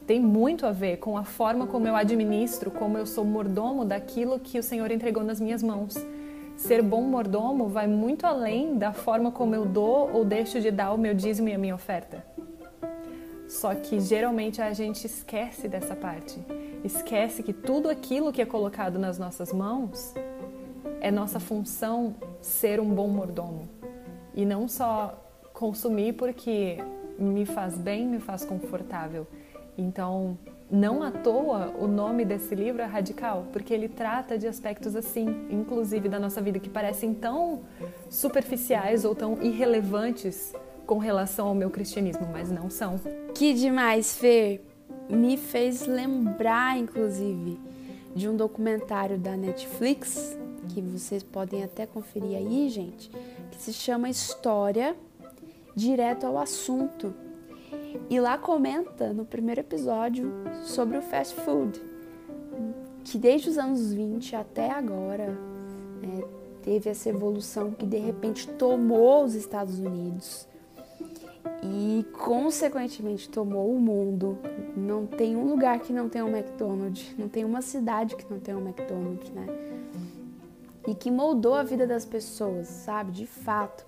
tem 0.06 0.20
muito 0.20 0.66
a 0.66 0.72
ver 0.72 0.98
com 0.98 1.16
a 1.16 1.24
forma 1.24 1.66
como 1.66 1.88
eu 1.88 1.96
administro, 1.96 2.70
como 2.70 2.98
eu 2.98 3.06
sou 3.06 3.24
mordomo 3.24 3.84
daquilo 3.84 4.38
que 4.38 4.58
o 4.58 4.62
Senhor 4.62 4.90
entregou 4.90 5.24
nas 5.24 5.40
minhas 5.40 5.62
mãos. 5.62 5.94
Ser 6.56 6.82
bom 6.82 7.02
mordomo 7.02 7.68
vai 7.68 7.86
muito 7.86 8.26
além 8.26 8.76
da 8.76 8.92
forma 8.92 9.32
como 9.32 9.54
eu 9.54 9.64
dou 9.64 10.10
ou 10.12 10.24
deixo 10.24 10.60
de 10.60 10.70
dar 10.70 10.92
o 10.92 10.98
meu 10.98 11.14
dízimo 11.14 11.48
e 11.48 11.54
a 11.54 11.58
minha 11.58 11.74
oferta. 11.74 12.24
Só 13.48 13.74
que 13.74 13.98
geralmente 13.98 14.60
a 14.60 14.72
gente 14.72 15.06
esquece 15.06 15.68
dessa 15.68 15.96
parte. 15.96 16.38
Esquece 16.84 17.42
que 17.42 17.52
tudo 17.52 17.88
aquilo 17.88 18.32
que 18.32 18.42
é 18.42 18.46
colocado 18.46 18.98
nas 18.98 19.18
nossas 19.18 19.52
mãos 19.52 20.14
é 21.00 21.10
nossa 21.10 21.40
função 21.40 22.14
ser 22.42 22.78
um 22.78 22.88
bom 22.88 23.08
mordomo. 23.08 23.68
E 24.34 24.44
não 24.44 24.68
só 24.68 25.18
consumir 25.52 26.12
porque 26.14 26.78
me 27.18 27.46
faz 27.46 27.76
bem, 27.78 28.06
me 28.06 28.18
faz 28.18 28.44
confortável 28.44 29.26
então, 29.76 30.38
não 30.70 31.02
à 31.02 31.10
toa 31.10 31.74
o 31.78 31.86
nome 31.86 32.24
desse 32.24 32.54
livro 32.54 32.82
é 32.82 32.84
Radical, 32.84 33.46
porque 33.52 33.74
ele 33.74 33.88
trata 33.88 34.38
de 34.38 34.46
aspectos 34.46 34.96
assim, 34.96 35.46
inclusive 35.50 36.08
da 36.08 36.18
nossa 36.18 36.40
vida, 36.40 36.58
que 36.58 36.68
parecem 36.68 37.12
tão 37.12 37.62
superficiais 38.08 39.04
ou 39.04 39.14
tão 39.14 39.42
irrelevantes 39.42 40.54
com 40.86 40.98
relação 40.98 41.48
ao 41.48 41.54
meu 41.54 41.70
cristianismo, 41.70 42.28
mas 42.30 42.50
não 42.50 42.70
são. 42.70 43.00
Que 43.34 43.52
demais, 43.54 44.16
Fer! 44.16 44.60
Me 45.08 45.36
fez 45.36 45.86
lembrar, 45.86 46.78
inclusive, 46.78 47.60
de 48.14 48.28
um 48.28 48.36
documentário 48.36 49.18
da 49.18 49.36
Netflix, 49.36 50.36
que 50.68 50.80
vocês 50.80 51.22
podem 51.22 51.62
até 51.62 51.84
conferir 51.84 52.36
aí, 52.36 52.68
gente, 52.70 53.10
que 53.50 53.56
se 53.60 53.72
chama 53.72 54.08
História 54.08 54.96
Direto 55.76 56.26
ao 56.26 56.38
Assunto 56.38 57.12
e 58.08 58.20
lá 58.20 58.36
comenta 58.36 59.12
no 59.12 59.24
primeiro 59.24 59.60
episódio 59.60 60.32
sobre 60.62 60.96
o 60.96 61.02
fast 61.02 61.34
food, 61.40 61.80
que 63.04 63.18
desde 63.18 63.50
os 63.50 63.58
anos 63.58 63.92
20 63.92 64.36
até 64.36 64.70
agora 64.70 65.28
né, 66.00 66.22
teve 66.62 66.90
essa 66.90 67.08
evolução 67.08 67.70
que 67.70 67.86
de 67.86 67.98
repente 67.98 68.48
tomou 68.48 69.24
os 69.24 69.34
Estados 69.34 69.78
Unidos 69.78 70.46
e 71.62 72.04
consequentemente 72.12 73.28
tomou 73.28 73.74
o 73.74 73.78
mundo. 73.78 74.38
Não 74.76 75.06
tem 75.06 75.36
um 75.36 75.46
lugar 75.46 75.78
que 75.80 75.92
não 75.92 76.08
tenha 76.08 76.24
um 76.24 76.34
McDonald's, 76.34 77.14
não 77.18 77.28
tem 77.28 77.44
uma 77.44 77.62
cidade 77.62 78.16
que 78.16 78.30
não 78.30 78.38
tenha 78.38 78.56
um 78.56 78.62
McDonald's, 78.62 79.30
né? 79.30 79.46
E 80.86 80.94
que 80.94 81.10
moldou 81.10 81.54
a 81.54 81.62
vida 81.62 81.86
das 81.86 82.04
pessoas, 82.04 82.66
sabe? 82.66 83.12
De 83.12 83.26
fato. 83.26 83.86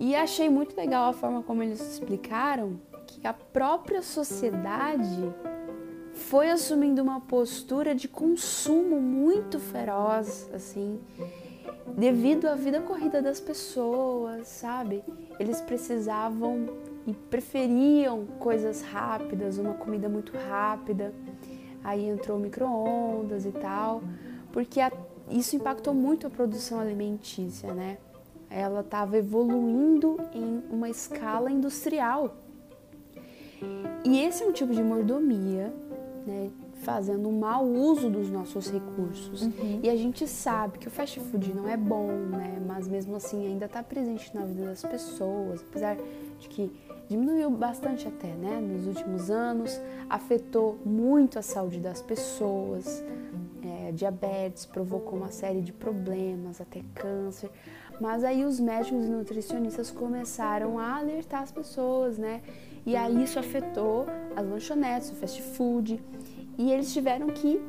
E 0.00 0.14
achei 0.14 0.48
muito 0.48 0.74
legal 0.74 1.10
a 1.10 1.12
forma 1.12 1.42
como 1.42 1.62
eles 1.62 1.78
explicaram 1.78 2.80
que 3.06 3.26
a 3.26 3.34
própria 3.34 4.00
sociedade 4.00 5.30
foi 6.14 6.50
assumindo 6.50 7.02
uma 7.02 7.20
postura 7.20 7.94
de 7.94 8.08
consumo 8.08 8.98
muito 8.98 9.60
feroz, 9.60 10.48
assim, 10.54 10.98
devido 11.98 12.46
à 12.46 12.54
vida 12.54 12.80
corrida 12.80 13.20
das 13.20 13.40
pessoas, 13.40 14.48
sabe? 14.48 15.04
Eles 15.38 15.60
precisavam 15.60 16.66
e 17.06 17.12
preferiam 17.12 18.24
coisas 18.38 18.80
rápidas, 18.80 19.58
uma 19.58 19.74
comida 19.74 20.08
muito 20.08 20.32
rápida. 20.34 21.12
Aí 21.84 22.08
entrou 22.08 22.38
micro-ondas 22.38 23.44
e 23.44 23.52
tal, 23.52 24.02
porque 24.50 24.80
a, 24.80 24.90
isso 25.28 25.56
impactou 25.56 25.92
muito 25.92 26.26
a 26.26 26.30
produção 26.30 26.80
alimentícia, 26.80 27.74
né? 27.74 27.98
Ela 28.50 28.80
estava 28.80 29.16
evoluindo 29.16 30.18
em 30.34 30.62
uma 30.70 30.90
escala 30.90 31.50
industrial. 31.50 32.36
E 34.04 34.18
esse 34.18 34.42
é 34.42 34.46
um 34.46 34.52
tipo 34.52 34.74
de 34.74 34.82
mordomia, 34.82 35.72
né, 36.26 36.50
fazendo 36.82 37.28
um 37.28 37.38
mau 37.38 37.64
uso 37.64 38.10
dos 38.10 38.30
nossos 38.30 38.70
recursos. 38.70 39.42
Uhum. 39.42 39.80
E 39.82 39.88
a 39.90 39.96
gente 39.96 40.26
sabe 40.26 40.78
que 40.78 40.88
o 40.88 40.90
fast 40.90 41.20
food 41.20 41.54
não 41.54 41.68
é 41.68 41.76
bom, 41.76 42.08
né? 42.08 42.58
Mas 42.66 42.88
mesmo 42.88 43.16
assim 43.16 43.46
ainda 43.46 43.66
está 43.66 43.82
presente 43.82 44.34
na 44.34 44.44
vida 44.44 44.64
das 44.64 44.82
pessoas, 44.82 45.62
apesar 45.68 45.96
de 46.38 46.48
que 46.48 46.72
diminuiu 47.08 47.50
bastante 47.50 48.08
até, 48.08 48.28
né? 48.28 48.60
Nos 48.60 48.86
últimos 48.86 49.30
anos, 49.30 49.78
afetou 50.08 50.78
muito 50.84 51.38
a 51.38 51.42
saúde 51.42 51.80
das 51.80 52.00
pessoas. 52.00 53.04
É, 53.62 53.92
diabetes 53.92 54.64
provocou 54.64 55.18
uma 55.18 55.30
série 55.30 55.60
de 55.60 55.72
problemas, 55.72 56.60
até 56.60 56.80
câncer. 56.94 57.50
Mas 58.00 58.24
aí 58.24 58.44
os 58.44 58.58
médicos 58.58 59.04
e 59.04 59.08
nutricionistas 59.08 59.90
começaram 59.90 60.78
a 60.78 60.96
alertar 60.96 61.42
as 61.42 61.52
pessoas, 61.52 62.16
né? 62.16 62.40
E 62.86 62.96
aí 62.96 63.22
isso 63.22 63.38
afetou 63.38 64.06
as 64.34 64.46
lanchonetes, 64.46 65.10
o 65.10 65.14
fast 65.14 65.42
food. 65.42 66.02
E 66.56 66.72
eles 66.72 66.92
tiveram 66.92 67.26
que 67.28 67.60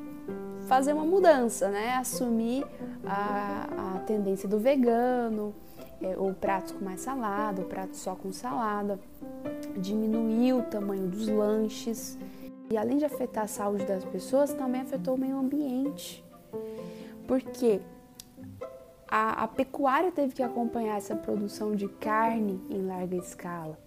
fazer 0.67 0.93
uma 0.93 1.05
mudança, 1.05 1.69
né? 1.69 1.95
Assumir 1.95 2.65
a, 3.05 3.95
a 3.95 3.99
tendência 3.99 4.47
do 4.47 4.57
vegano, 4.57 5.53
é, 6.01 6.17
ou 6.17 6.33
pratos 6.33 6.71
com 6.71 6.83
mais 6.83 7.01
salada, 7.01 7.61
ou 7.61 7.67
pratos 7.67 7.99
só 7.99 8.15
com 8.15 8.31
salada. 8.31 8.97
Diminuir 9.77 10.53
o 10.53 10.63
tamanho 10.63 11.07
dos 11.07 11.27
lanches. 11.27 12.17
E 12.69 12.77
além 12.77 12.97
de 12.97 13.03
afetar 13.03 13.43
a 13.43 13.47
saúde 13.47 13.83
das 13.83 14.05
pessoas, 14.05 14.53
também 14.53 14.79
afetou 14.79 15.15
o 15.15 15.17
meio 15.17 15.37
ambiente. 15.37 16.23
Porque 17.27 17.81
a, 19.11 19.43
a 19.43 19.47
pecuária 19.47 20.09
teve 20.09 20.33
que 20.33 20.41
acompanhar 20.41 20.97
essa 20.97 21.13
produção 21.13 21.75
de 21.75 21.89
carne 21.89 22.61
em 22.69 22.87
larga 22.87 23.17
escala. 23.17 23.77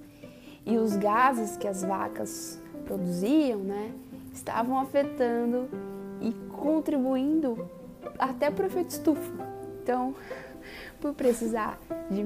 E 0.66 0.76
os 0.76 0.96
gases 0.96 1.56
que 1.56 1.66
as 1.66 1.82
vacas 1.82 2.60
produziam, 2.84 3.60
né, 3.60 3.90
estavam 4.34 4.78
afetando 4.78 5.68
e 6.20 6.32
contribuindo 6.50 7.66
até 8.18 8.50
para 8.50 8.64
o 8.64 8.66
efeito 8.66 8.90
estufa. 8.90 9.32
Então, 9.82 10.14
por 11.00 11.14
precisar 11.14 11.80
de 12.10 12.22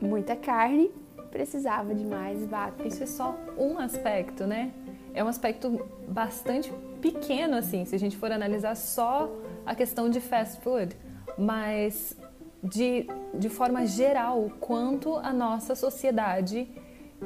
muita 0.00 0.36
carne, 0.36 0.92
precisava 1.32 1.94
de 1.94 2.04
mais 2.04 2.44
vacas. 2.46 2.94
Isso 2.94 3.02
é 3.02 3.06
só 3.06 3.36
um 3.58 3.78
aspecto, 3.78 4.46
né? 4.46 4.72
É 5.12 5.24
um 5.24 5.28
aspecto 5.28 5.84
bastante 6.08 6.72
pequeno, 7.00 7.56
assim, 7.56 7.84
se 7.84 7.94
a 7.94 7.98
gente 7.98 8.16
for 8.16 8.30
analisar 8.30 8.76
só 8.76 9.30
a 9.64 9.74
questão 9.74 10.08
de 10.08 10.20
fast 10.20 10.60
food. 10.60 10.96
Mas 11.38 12.16
de, 12.62 13.06
de 13.34 13.48
forma 13.48 13.86
geral, 13.86 14.44
o 14.44 14.50
quanto 14.50 15.16
a 15.16 15.32
nossa 15.32 15.74
sociedade 15.74 16.68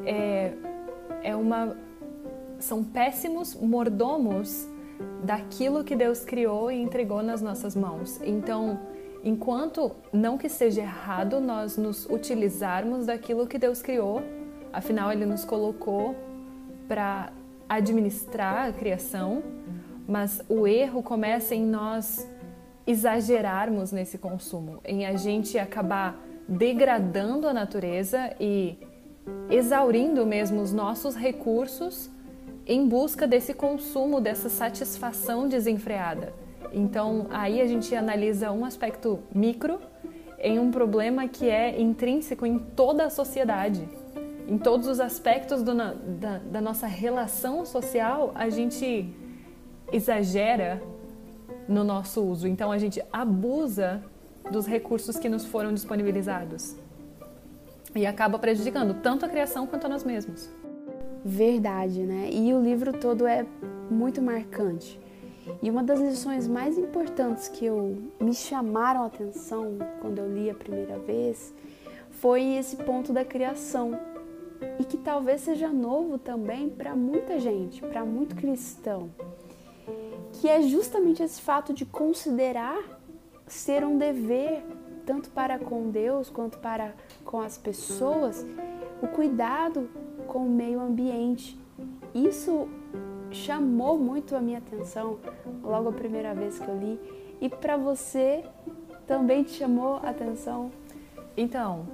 é, 0.04 0.52
é 1.22 1.36
uma. 1.36 1.76
são 2.58 2.84
péssimos 2.84 3.54
mordomos 3.54 4.68
daquilo 5.24 5.84
que 5.84 5.96
Deus 5.96 6.24
criou 6.24 6.70
e 6.70 6.80
entregou 6.80 7.22
nas 7.22 7.40
nossas 7.40 7.74
mãos. 7.74 8.20
Então, 8.22 8.78
enquanto 9.24 9.92
não 10.12 10.36
que 10.36 10.48
seja 10.48 10.82
errado 10.82 11.40
nós 11.40 11.76
nos 11.76 12.06
utilizarmos 12.06 13.06
daquilo 13.06 13.46
que 13.46 13.58
Deus 13.58 13.80
criou, 13.82 14.22
afinal 14.72 15.12
Ele 15.12 15.26
nos 15.26 15.44
colocou 15.44 16.14
para 16.86 17.32
administrar 17.68 18.68
a 18.68 18.72
criação, 18.72 19.42
mas 20.08 20.42
o 20.48 20.66
erro 20.66 21.02
começa 21.02 21.54
em 21.54 21.64
nós 21.64 22.26
exagerarmos 22.86 23.92
nesse 23.92 24.18
consumo, 24.18 24.80
em 24.84 25.06
a 25.06 25.16
gente 25.16 25.58
acabar 25.58 26.18
degradando 26.48 27.46
a 27.46 27.52
natureza 27.52 28.34
e 28.40 28.76
exaurindo 29.48 30.26
mesmo 30.26 30.60
os 30.60 30.72
nossos 30.72 31.14
recursos 31.14 32.10
em 32.66 32.86
busca 32.86 33.26
desse 33.26 33.54
consumo, 33.54 34.20
dessa 34.20 34.48
satisfação 34.48 35.48
desenfreada. 35.48 36.32
Então, 36.72 37.26
aí 37.30 37.60
a 37.60 37.66
gente 37.66 37.94
analisa 37.94 38.52
um 38.52 38.64
aspecto 38.64 39.18
micro 39.34 39.80
em 40.38 40.58
um 40.58 40.70
problema 40.70 41.28
que 41.28 41.48
é 41.48 41.80
intrínseco 41.80 42.46
em 42.46 42.58
toda 42.58 43.04
a 43.04 43.10
sociedade. 43.10 43.88
Em 44.48 44.58
todos 44.58 44.88
os 44.88 45.00
aspectos 45.00 45.62
do, 45.62 45.74
da, 45.74 46.38
da 46.38 46.60
nossa 46.60 46.86
relação 46.86 47.64
social, 47.64 48.32
a 48.34 48.48
gente 48.48 49.08
exagera 49.92 50.82
no 51.70 51.84
nosso 51.84 52.22
uso. 52.22 52.46
Então 52.48 52.70
a 52.70 52.76
gente 52.76 53.02
abusa 53.12 54.02
dos 54.50 54.66
recursos 54.66 55.16
que 55.16 55.28
nos 55.28 55.44
foram 55.46 55.72
disponibilizados 55.72 56.74
e 57.94 58.04
acaba 58.04 58.38
prejudicando 58.38 58.94
tanto 59.00 59.24
a 59.24 59.28
criação 59.28 59.66
quanto 59.66 59.86
a 59.86 59.88
nós 59.88 60.04
mesmos. 60.04 60.50
Verdade, 61.24 62.02
né? 62.02 62.28
E 62.32 62.52
o 62.52 62.60
livro 62.60 62.92
todo 62.92 63.26
é 63.26 63.46
muito 63.90 64.20
marcante. 64.20 64.98
E 65.62 65.70
uma 65.70 65.82
das 65.82 66.00
lições 66.00 66.46
mais 66.46 66.76
importantes 66.76 67.48
que 67.48 67.64
eu 67.64 68.10
me 68.20 68.34
chamaram 68.34 69.02
a 69.02 69.06
atenção 69.06 69.78
quando 70.00 70.18
eu 70.18 70.32
li 70.32 70.50
a 70.50 70.54
primeira 70.54 70.98
vez 70.98 71.54
foi 72.10 72.54
esse 72.54 72.76
ponto 72.76 73.12
da 73.12 73.24
criação. 73.24 73.98
E 74.78 74.84
que 74.84 74.96
talvez 74.98 75.42
seja 75.42 75.68
novo 75.68 76.18
também 76.18 76.68
para 76.68 76.94
muita 76.94 77.38
gente, 77.38 77.80
para 77.80 78.04
muito 78.04 78.36
cristão 78.36 79.10
que 80.40 80.48
é 80.48 80.62
justamente 80.62 81.22
esse 81.22 81.42
fato 81.42 81.74
de 81.74 81.84
considerar 81.84 82.78
ser 83.46 83.84
um 83.84 83.98
dever, 83.98 84.62
tanto 85.04 85.28
para 85.28 85.58
com 85.58 85.90
Deus 85.90 86.30
quanto 86.30 86.56
para 86.58 86.94
com 87.26 87.42
as 87.42 87.58
pessoas, 87.58 88.46
o 89.02 89.06
cuidado 89.06 89.90
com 90.26 90.46
o 90.46 90.48
meio 90.48 90.80
ambiente. 90.80 91.60
Isso 92.14 92.68
chamou 93.30 93.98
muito 93.98 94.34
a 94.34 94.40
minha 94.40 94.58
atenção 94.58 95.18
logo 95.62 95.90
a 95.90 95.92
primeira 95.92 96.34
vez 96.34 96.58
que 96.58 96.66
eu 96.66 96.78
li. 96.78 96.98
E 97.38 97.50
para 97.50 97.76
você 97.76 98.42
também 99.06 99.42
te 99.42 99.50
chamou 99.50 99.96
a 99.96 100.08
atenção? 100.08 100.70
Então, 101.36 101.86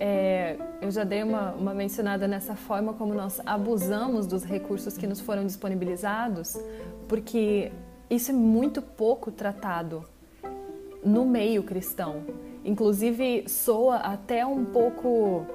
é, 0.00 0.56
eu 0.80 0.90
já 0.90 1.04
dei 1.04 1.22
uma, 1.22 1.52
uma 1.52 1.74
mencionada 1.74 2.26
nessa 2.28 2.54
forma 2.54 2.92
como 2.92 3.14
nós 3.14 3.40
abusamos 3.44 4.26
dos 4.26 4.44
recursos 4.44 4.96
que 4.96 5.06
nos 5.06 5.20
foram 5.20 5.44
disponibilizados, 5.44 6.56
porque 7.08 7.72
isso 8.08 8.30
é 8.30 8.34
muito 8.34 8.80
pouco 8.80 9.30
tratado 9.30 10.04
no 11.04 11.24
meio 11.24 11.62
cristão. 11.62 12.22
Inclusive, 12.64 13.48
soa 13.48 13.96
até 13.96 14.44
um 14.44 14.64
pouco, 14.64 15.46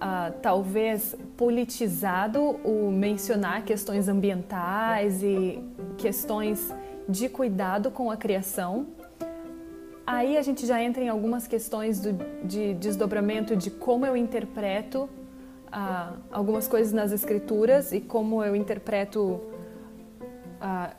uh, 0.00 0.32
talvez, 0.40 1.14
politizado 1.36 2.40
o 2.64 2.90
mencionar 2.90 3.62
questões 3.64 4.08
ambientais 4.08 5.22
e 5.22 5.62
questões 5.98 6.72
de 7.06 7.28
cuidado 7.28 7.90
com 7.90 8.10
a 8.10 8.16
criação. 8.16 8.86
Aí 10.06 10.38
a 10.38 10.42
gente 10.42 10.64
já 10.66 10.82
entra 10.82 11.02
em 11.02 11.08
algumas 11.10 11.46
questões 11.46 12.00
do, 12.00 12.14
de 12.42 12.72
desdobramento 12.72 13.54
de 13.54 13.70
como 13.70 14.06
eu 14.06 14.16
interpreto 14.16 15.02
uh, 15.66 16.16
algumas 16.32 16.66
coisas 16.66 16.92
nas 16.92 17.12
escrituras 17.12 17.92
e 17.92 18.00
como 18.00 18.42
eu 18.42 18.56
interpreto 18.56 19.40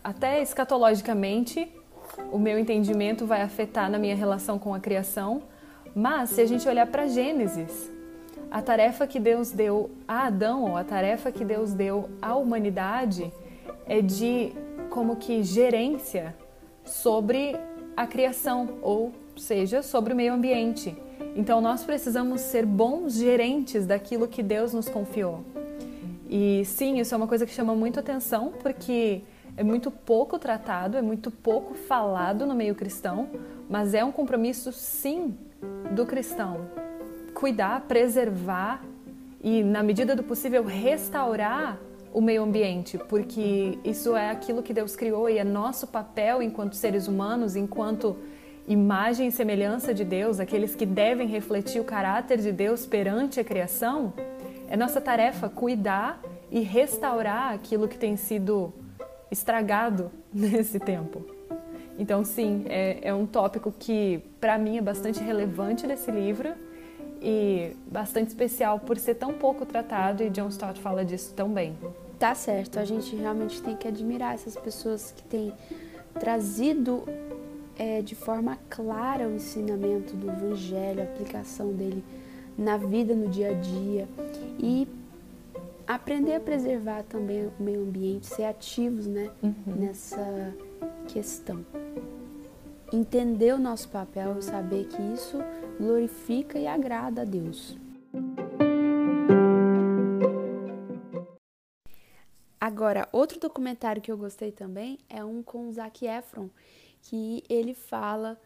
até 0.04 0.42
escatologicamente, 0.42 1.72
o 2.32 2.40
meu 2.40 2.58
entendimento 2.58 3.26
vai 3.26 3.42
afetar 3.42 3.90
na 3.90 3.98
minha 3.98 4.16
relação 4.16 4.58
com 4.58 4.74
a 4.74 4.80
criação. 4.80 5.44
Mas 5.96 6.32
se 6.32 6.42
a 6.42 6.46
gente 6.46 6.68
olhar 6.68 6.88
para 6.88 7.08
Gênesis, 7.08 7.90
a 8.52 8.62
tarefa 8.62 9.06
que 9.06 9.20
Deus 9.20 9.52
deu 9.52 9.92
a 10.08 10.28
Adão, 10.28 10.64
ou 10.64 10.78
a 10.78 10.84
tarefa 10.84 11.32
que 11.32 11.46
Deus 11.46 11.74
deu 11.74 12.10
à 12.22 12.36
humanidade, 12.36 13.32
é 13.88 14.02
de 14.02 14.54
como 14.90 15.16
que 15.16 15.44
gerência 15.44 16.36
sobre 16.84 17.56
a 17.96 18.08
criação, 18.08 18.78
ou 18.82 19.12
seja, 19.36 19.82
sobre 19.82 20.14
o 20.14 20.16
meio 20.16 20.34
ambiente. 20.34 20.96
Então 21.36 21.62
nós 21.62 21.84
precisamos 21.84 22.42
ser 22.42 22.66
bons 22.66 23.14
gerentes 23.14 23.86
daquilo 23.86 24.28
que 24.28 24.42
Deus 24.42 24.74
nos 24.74 24.88
confiou. 24.88 25.44
E 26.30 26.64
sim, 26.66 27.00
isso 27.00 27.14
é 27.14 27.18
uma 27.18 27.28
coisa 27.28 27.46
que 27.46 27.52
chama 27.52 27.76
muito 27.76 28.00
atenção, 28.00 28.54
porque 28.62 29.22
é 29.60 29.64
muito 29.64 29.92
pouco 29.92 30.40
tratado, 30.40 30.96
é 30.96 31.02
muito 31.02 31.30
pouco 31.30 31.74
falado 31.74 32.46
no 32.46 32.56
meio 32.56 32.74
cristão, 32.74 33.28
mas 33.70 33.94
é 33.94 34.06
um 34.06 34.12
compromisso, 34.12 34.72
sim, 34.72 35.38
do 35.92 36.06
cristão. 36.06 36.62
Cuidar, 37.34 37.82
preservar 37.82 38.82
e, 39.44 39.62
na 39.62 39.84
medida 39.84 40.16
do 40.16 40.24
possível, 40.24 40.64
restaurar 40.64 41.78
o 42.14 42.22
meio 42.22 42.44
ambiente, 42.44 42.98
porque 42.98 43.78
isso 43.84 44.16
é 44.16 44.32
aquilo 44.32 44.64
que 44.64 44.74
Deus 44.74 44.96
criou 44.96 45.30
e 45.30 45.38
é 45.38 45.44
nosso 45.44 45.88
papel 45.88 46.42
enquanto 46.42 46.78
seres 46.78 47.10
humanos, 47.10 47.58
enquanto 47.58 48.16
imagem 48.66 49.28
e 49.28 49.32
semelhança 49.32 49.94
de 49.94 50.06
Deus, 50.06 50.40
aqueles 50.40 50.74
que 50.74 50.86
devem 50.86 51.28
refletir 51.28 51.82
o 51.82 51.84
caráter 51.84 52.38
de 52.38 52.54
Deus 52.54 52.86
perante 52.86 53.42
a 53.42 53.44
criação. 53.44 54.14
É 54.70 54.78
nossa 54.78 55.02
tarefa 55.02 55.50
cuidar 55.50 56.22
e 56.50 56.62
restaurar 56.62 57.54
aquilo 57.54 57.90
que 57.90 57.98
tem 57.98 58.16
sido 58.16 58.74
estragado 59.32 60.12
nesse 60.34 60.80
tempo. 60.80 61.26
Então, 61.98 62.24
sim, 62.24 62.66
é, 62.70 63.00
é 63.02 63.14
um 63.14 63.26
tópico 63.26 63.74
que 63.78 64.24
para 64.40 64.58
mim 64.58 64.78
é 64.78 64.82
bastante 64.82 65.22
relevante 65.22 65.86
nesse 65.86 66.10
livro 66.10 66.54
e 67.22 67.76
bastante 67.88 68.30
especial 68.30 68.80
por 68.80 68.98
ser 68.98 69.16
tão 69.16 69.34
pouco 69.34 69.66
tratado, 69.66 70.24
e 70.24 70.30
John 70.30 70.48
Stott 70.48 70.80
fala 70.80 71.04
disso 71.04 71.34
tão 71.36 71.50
bem. 71.50 71.78
tá 72.18 72.34
certo, 72.34 72.80
a 72.80 72.86
gente 72.86 73.14
realmente 73.16 73.62
tem 73.62 73.76
que 73.76 73.88
admirar 73.88 74.34
essas 74.34 74.56
pessoas 74.56 75.12
que 75.12 75.24
têm 75.24 75.54
trazido 76.18 77.04
é, 77.78 78.02
de 78.02 78.16
forma 78.16 78.58
clara 78.70 79.28
o 79.28 79.36
ensinamento 79.36 80.16
do 80.16 80.30
Evangelho, 80.30 81.02
a 81.02 81.04
aplicação 81.04 81.72
dele 81.74 82.04
na 82.58 82.78
vida, 82.78 83.14
no 83.14 83.30
dia 83.30 83.52
a 83.52 83.54
dia 83.54 84.08
e 84.60 84.86
aprender 85.90 86.36
a 86.36 86.40
preservar 86.40 87.02
também 87.02 87.48
o 87.48 87.54
meio 87.60 87.82
ambiente, 87.82 88.28
ser 88.28 88.44
ativos 88.44 89.08
né, 89.08 89.32
uhum. 89.42 89.76
nessa 89.76 90.56
questão. 91.08 91.66
Entender 92.94 93.56
o 93.56 93.58
nosso 93.58 93.90
papel 93.90 94.38
e 94.38 94.44
saber 94.44 94.86
que 94.86 95.02
isso 95.02 95.40
glorifica 95.80 96.60
e 96.60 96.68
agrada 96.68 97.24
a 97.24 97.26
Deus. 97.26 97.76
Agora, 102.62 103.10
outro 103.12 103.40
documentário 103.40 104.00
que 104.00 104.12
eu 104.12 104.18
gostei 104.18 104.52
também 104.52 105.00
é 105.10 105.26
um 105.26 105.42
com 105.42 105.70
o 105.70 105.74
Zac 105.74 106.06
Efron, 106.06 106.52
que 107.02 107.44
ele 107.50 107.74
fala, 107.74 108.40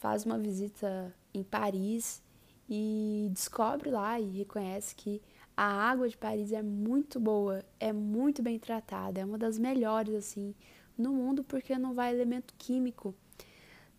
faz 0.00 0.26
uma 0.26 0.36
visita 0.36 1.14
em 1.32 1.44
Paris 1.44 2.20
e 2.68 3.28
descobre 3.30 3.88
lá 3.88 4.18
e 4.18 4.38
reconhece 4.38 4.96
que 4.96 5.22
a 5.56 5.64
água 5.64 6.08
de 6.08 6.16
Paris 6.16 6.52
é 6.52 6.62
muito 6.62 7.20
boa, 7.20 7.64
é 7.78 7.92
muito 7.92 8.42
bem 8.42 8.58
tratada, 8.58 9.20
é 9.20 9.24
uma 9.24 9.38
das 9.38 9.58
melhores 9.58 10.14
assim 10.14 10.54
no 10.96 11.12
mundo 11.12 11.42
porque 11.44 11.76
não 11.78 11.94
vai 11.94 12.12
elemento 12.12 12.54
químico. 12.56 13.14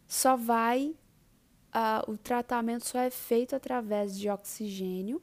Só 0.08 0.36
vai 0.36 0.96
uh, 1.74 2.12
o 2.12 2.18
tratamento 2.18 2.86
só 2.86 3.00
é 3.00 3.10
feito 3.10 3.56
através 3.56 4.18
de 4.18 4.30
oxigênio, 4.30 5.22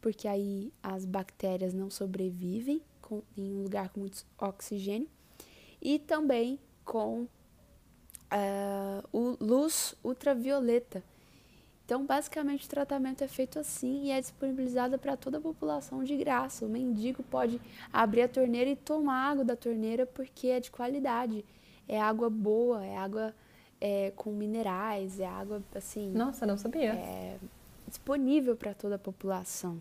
porque 0.00 0.28
aí 0.28 0.72
as 0.82 1.04
bactérias 1.04 1.74
não 1.74 1.90
sobrevivem 1.90 2.80
com, 3.00 3.22
em 3.36 3.52
um 3.52 3.62
lugar 3.62 3.88
com 3.90 4.00
muito 4.00 4.24
oxigênio, 4.38 5.08
e 5.80 5.98
também 5.98 6.58
com 6.84 7.22
uh, 7.22 7.28
o 9.12 9.36
luz 9.40 9.94
ultravioleta. 10.02 11.02
Então, 11.86 12.04
basicamente, 12.04 12.66
o 12.66 12.68
tratamento 12.68 13.22
é 13.22 13.28
feito 13.28 13.60
assim 13.60 14.06
e 14.06 14.10
é 14.10 14.20
disponibilizado 14.20 14.98
para 14.98 15.16
toda 15.16 15.38
a 15.38 15.40
população 15.40 16.02
de 16.02 16.16
graça. 16.16 16.66
O 16.66 16.68
mendigo 16.68 17.22
pode 17.22 17.60
abrir 17.92 18.22
a 18.22 18.28
torneira 18.28 18.68
e 18.68 18.74
tomar 18.74 19.30
água 19.30 19.44
da 19.44 19.54
torneira 19.54 20.04
porque 20.04 20.48
é 20.48 20.58
de 20.58 20.68
qualidade. 20.68 21.44
É 21.86 22.00
água 22.00 22.28
boa, 22.28 22.84
é 22.84 22.96
água 22.96 23.32
é, 23.80 24.12
com 24.16 24.32
minerais, 24.32 25.20
é 25.20 25.26
água 25.26 25.62
assim. 25.76 26.10
Nossa, 26.10 26.44
não 26.44 26.58
sabia. 26.58 26.92
É, 26.92 27.38
disponível 27.86 28.56
para 28.56 28.74
toda 28.74 28.96
a 28.96 28.98
população. 28.98 29.80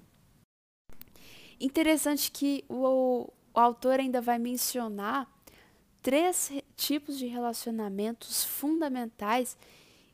Interessante 1.59 2.29
que 2.29 2.63
o, 2.69 3.31
o 3.51 3.59
autor 3.59 3.99
ainda 3.99 4.21
vai 4.21 4.37
mencionar 4.37 5.27
três 6.03 6.51
tipos 6.75 7.17
de 7.17 7.25
relacionamentos 7.25 8.45
fundamentais 8.45 9.57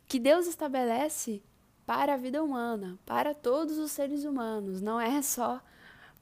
que 0.08 0.18
Deus 0.18 0.48
estabelece 0.48 1.44
para 1.92 2.14
a 2.14 2.18
vida 2.18 2.42
humana, 2.42 2.98
para 3.06 3.36
todos 3.36 3.78
os 3.78 3.92
seres 3.92 4.24
humanos, 4.24 4.82
não 4.82 4.98
é 4.98 5.22
só 5.22 5.62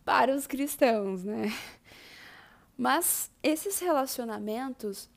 para 0.03 0.35
os 0.35 0.47
cristãos, 0.47 1.23
né? 1.23 1.53
Mas 2.75 3.31
esses 3.43 3.77
relacionamentos 3.77 5.07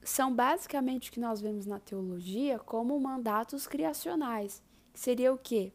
são 0.00 0.32
basicamente 0.32 1.10
o 1.10 1.12
que 1.12 1.18
nós 1.18 1.40
vemos 1.40 1.66
na 1.66 1.80
teologia 1.80 2.60
como 2.60 3.00
mandatos 3.00 3.66
criacionais, 3.66 4.62
que 4.92 5.00
seria 5.00 5.32
o 5.32 5.36
quê? 5.36 5.72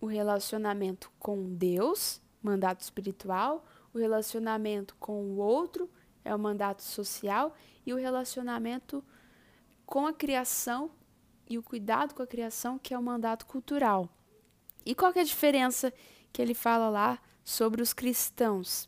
O 0.00 0.06
relacionamento 0.06 1.10
com 1.18 1.56
Deus 1.56 2.22
mandato 2.40 2.82
espiritual, 2.82 3.66
o 3.92 3.98
relacionamento 3.98 4.94
com 4.94 5.24
o 5.24 5.38
outro 5.38 5.90
é 6.24 6.32
o 6.32 6.38
mandato 6.38 6.84
social 6.84 7.52
e 7.84 7.92
o 7.92 7.96
relacionamento 7.96 9.02
com 9.84 10.06
a 10.06 10.12
criação 10.12 10.88
e 11.48 11.56
o 11.56 11.62
cuidado 11.62 12.14
com 12.14 12.22
a 12.22 12.26
criação, 12.26 12.78
que 12.78 12.92
é 12.92 12.98
o 12.98 13.02
mandato 13.02 13.46
cultural. 13.46 14.08
E 14.84 14.94
qual 14.94 15.12
é 15.14 15.20
a 15.20 15.24
diferença 15.24 15.92
que 16.32 16.42
ele 16.42 16.54
fala 16.54 16.88
lá 16.88 17.18
sobre 17.44 17.82
os 17.82 17.92
cristãos? 17.92 18.86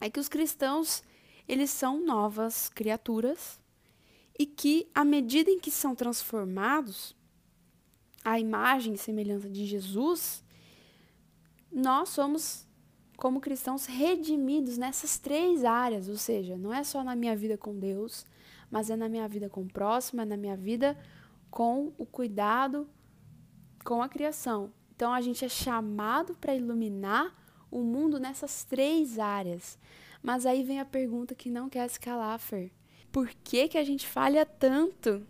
É 0.00 0.08
que 0.08 0.20
os 0.20 0.28
cristãos, 0.28 1.02
eles 1.46 1.70
são 1.70 2.04
novas 2.04 2.68
criaturas 2.68 3.60
e 4.38 4.46
que 4.46 4.88
à 4.94 5.04
medida 5.04 5.50
em 5.50 5.58
que 5.58 5.70
são 5.70 5.94
transformados 5.94 7.16
à 8.24 8.38
imagem 8.38 8.94
e 8.94 8.98
semelhança 8.98 9.48
de 9.48 9.66
Jesus, 9.66 10.44
nós 11.70 12.10
somos, 12.10 12.66
como 13.16 13.40
cristãos, 13.40 13.86
redimidos 13.86 14.78
nessas 14.78 15.18
três 15.18 15.64
áreas, 15.64 16.08
ou 16.08 16.16
seja, 16.16 16.56
não 16.56 16.72
é 16.72 16.84
só 16.84 17.02
na 17.02 17.16
minha 17.16 17.36
vida 17.36 17.58
com 17.58 17.78
Deus, 17.78 18.24
mas 18.70 18.90
é 18.90 18.96
na 18.96 19.08
minha 19.08 19.26
vida 19.28 19.48
com 19.48 19.62
o 19.62 19.72
próximo, 19.72 20.20
é 20.20 20.24
na 20.24 20.36
minha 20.36 20.56
vida 20.56 20.96
com 21.50 21.92
o 21.98 22.06
cuidado 22.06 22.88
com 23.84 24.02
a 24.02 24.08
criação. 24.08 24.72
Então 24.94 25.12
a 25.12 25.20
gente 25.20 25.44
é 25.44 25.48
chamado 25.48 26.34
para 26.34 26.54
iluminar 26.54 27.34
o 27.70 27.82
mundo 27.82 28.18
nessas 28.18 28.64
três 28.64 29.18
áreas. 29.18 29.78
Mas 30.22 30.44
aí 30.44 30.62
vem 30.62 30.80
a 30.80 30.84
pergunta 30.84 31.34
que 31.34 31.50
não 31.50 31.68
quer 31.68 31.88
se 31.88 31.98
calar, 32.00 32.38
Fer. 32.38 32.72
Por 33.10 33.28
que, 33.28 33.68
que 33.68 33.78
a 33.78 33.84
gente 33.84 34.06
falha 34.06 34.44
tanto 34.44 35.26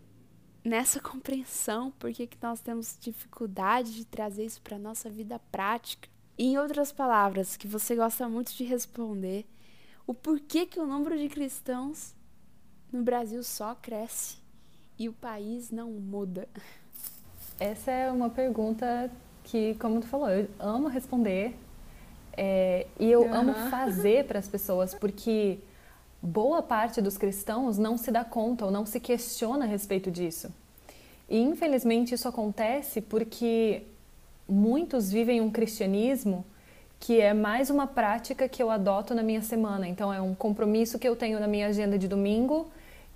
nessa 0.64 0.98
compreensão? 1.00 1.90
Por 1.92 2.12
que, 2.12 2.26
que 2.26 2.38
nós 2.42 2.60
temos 2.60 2.96
dificuldade 2.98 3.94
de 3.94 4.04
trazer 4.04 4.44
isso 4.44 4.60
para 4.62 4.76
a 4.76 4.80
nossa 4.80 5.08
vida 5.08 5.38
prática? 5.52 6.08
Em 6.36 6.58
outras 6.58 6.92
palavras, 6.92 7.56
que 7.56 7.66
você 7.66 7.94
gosta 7.94 8.28
muito 8.28 8.52
de 8.54 8.64
responder, 8.64 9.46
o 10.06 10.14
porquê 10.14 10.64
que 10.64 10.80
o 10.80 10.86
número 10.86 11.18
de 11.18 11.28
cristãos 11.28 12.14
no 12.92 13.02
Brasil 13.02 13.42
só 13.42 13.74
cresce 13.74 14.38
e 14.98 15.08
o 15.08 15.12
país 15.12 15.70
não 15.70 15.90
muda? 15.90 16.48
Essa 17.60 17.90
é 17.90 18.10
uma 18.10 18.30
pergunta 18.30 19.10
que, 19.44 19.74
como 19.76 20.00
tu 20.00 20.06
falou, 20.06 20.28
eu 20.28 20.48
amo 20.58 20.88
responder 20.88 21.54
é, 22.36 22.86
e 22.98 23.10
eu 23.10 23.22
uhum. 23.22 23.34
amo 23.34 23.54
fazer 23.70 24.24
para 24.26 24.38
as 24.38 24.48
pessoas, 24.48 24.94
porque 24.94 25.58
boa 26.22 26.62
parte 26.62 27.00
dos 27.00 27.16
cristãos 27.16 27.78
não 27.78 27.96
se 27.96 28.10
dá 28.10 28.24
conta 28.24 28.64
ou 28.64 28.70
não 28.70 28.84
se 28.84 29.00
questiona 29.00 29.64
a 29.64 29.68
respeito 29.68 30.10
disso. 30.10 30.52
E 31.28 31.38
infelizmente 31.38 32.14
isso 32.14 32.26
acontece 32.26 33.00
porque 33.00 33.82
muitos 34.48 35.10
vivem 35.10 35.40
um 35.40 35.50
cristianismo 35.50 36.44
que 37.00 37.20
é 37.20 37.32
mais 37.32 37.70
uma 37.70 37.86
prática 37.86 38.48
que 38.48 38.62
eu 38.62 38.70
adoto 38.70 39.14
na 39.14 39.22
minha 39.22 39.42
semana. 39.42 39.86
Então, 39.86 40.12
é 40.12 40.20
um 40.20 40.34
compromisso 40.34 40.98
que 40.98 41.08
eu 41.08 41.14
tenho 41.14 41.38
na 41.38 41.46
minha 41.46 41.68
agenda 41.68 41.96
de 41.96 42.08
domingo 42.08 42.68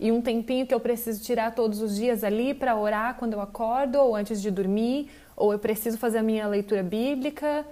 e 0.03 0.11
um 0.11 0.21
tempinho 0.21 0.67
que 0.67 0.75
eu 0.75 0.81
preciso 0.81 1.23
tirar 1.23 1.55
todos 1.55 1.81
os 1.81 1.95
dias 1.95 2.25
ali 2.25 2.53
para 2.53 2.77
orar 2.77 3.15
quando 3.15 3.35
eu 3.35 3.41
acordo 3.41 4.01
ou 4.01 4.17
antes 4.17 4.43
de 4.43 4.51
dormir, 4.51 5.09
ou 5.37 5.53
eu 5.53 5.61
preciso 5.61 5.97
fazer 5.97 6.19
a 6.19 6.23
minha 6.25 6.45
leitura 6.49 6.83
bíblica 6.83 7.65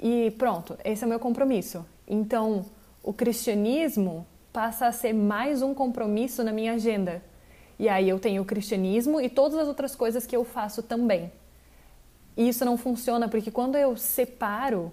e 0.00 0.30
pronto, 0.38 0.78
esse 0.84 1.02
é 1.02 1.06
o 1.06 1.10
meu 1.10 1.18
compromisso. 1.18 1.84
Então, 2.06 2.64
o 3.02 3.12
cristianismo 3.12 4.24
passa 4.52 4.86
a 4.86 4.92
ser 4.92 5.12
mais 5.12 5.60
um 5.60 5.74
compromisso 5.74 6.44
na 6.44 6.52
minha 6.52 6.74
agenda. 6.74 7.20
E 7.80 7.88
aí 7.88 8.08
eu 8.08 8.20
tenho 8.20 8.42
o 8.42 8.44
cristianismo 8.44 9.20
e 9.20 9.28
todas 9.28 9.58
as 9.58 9.66
outras 9.66 9.96
coisas 9.96 10.24
que 10.24 10.36
eu 10.36 10.44
faço 10.44 10.84
também. 10.84 11.32
E 12.36 12.48
isso 12.48 12.64
não 12.64 12.76
funciona 12.76 13.28
porque 13.28 13.50
quando 13.50 13.74
eu 13.74 13.96
separo, 13.96 14.92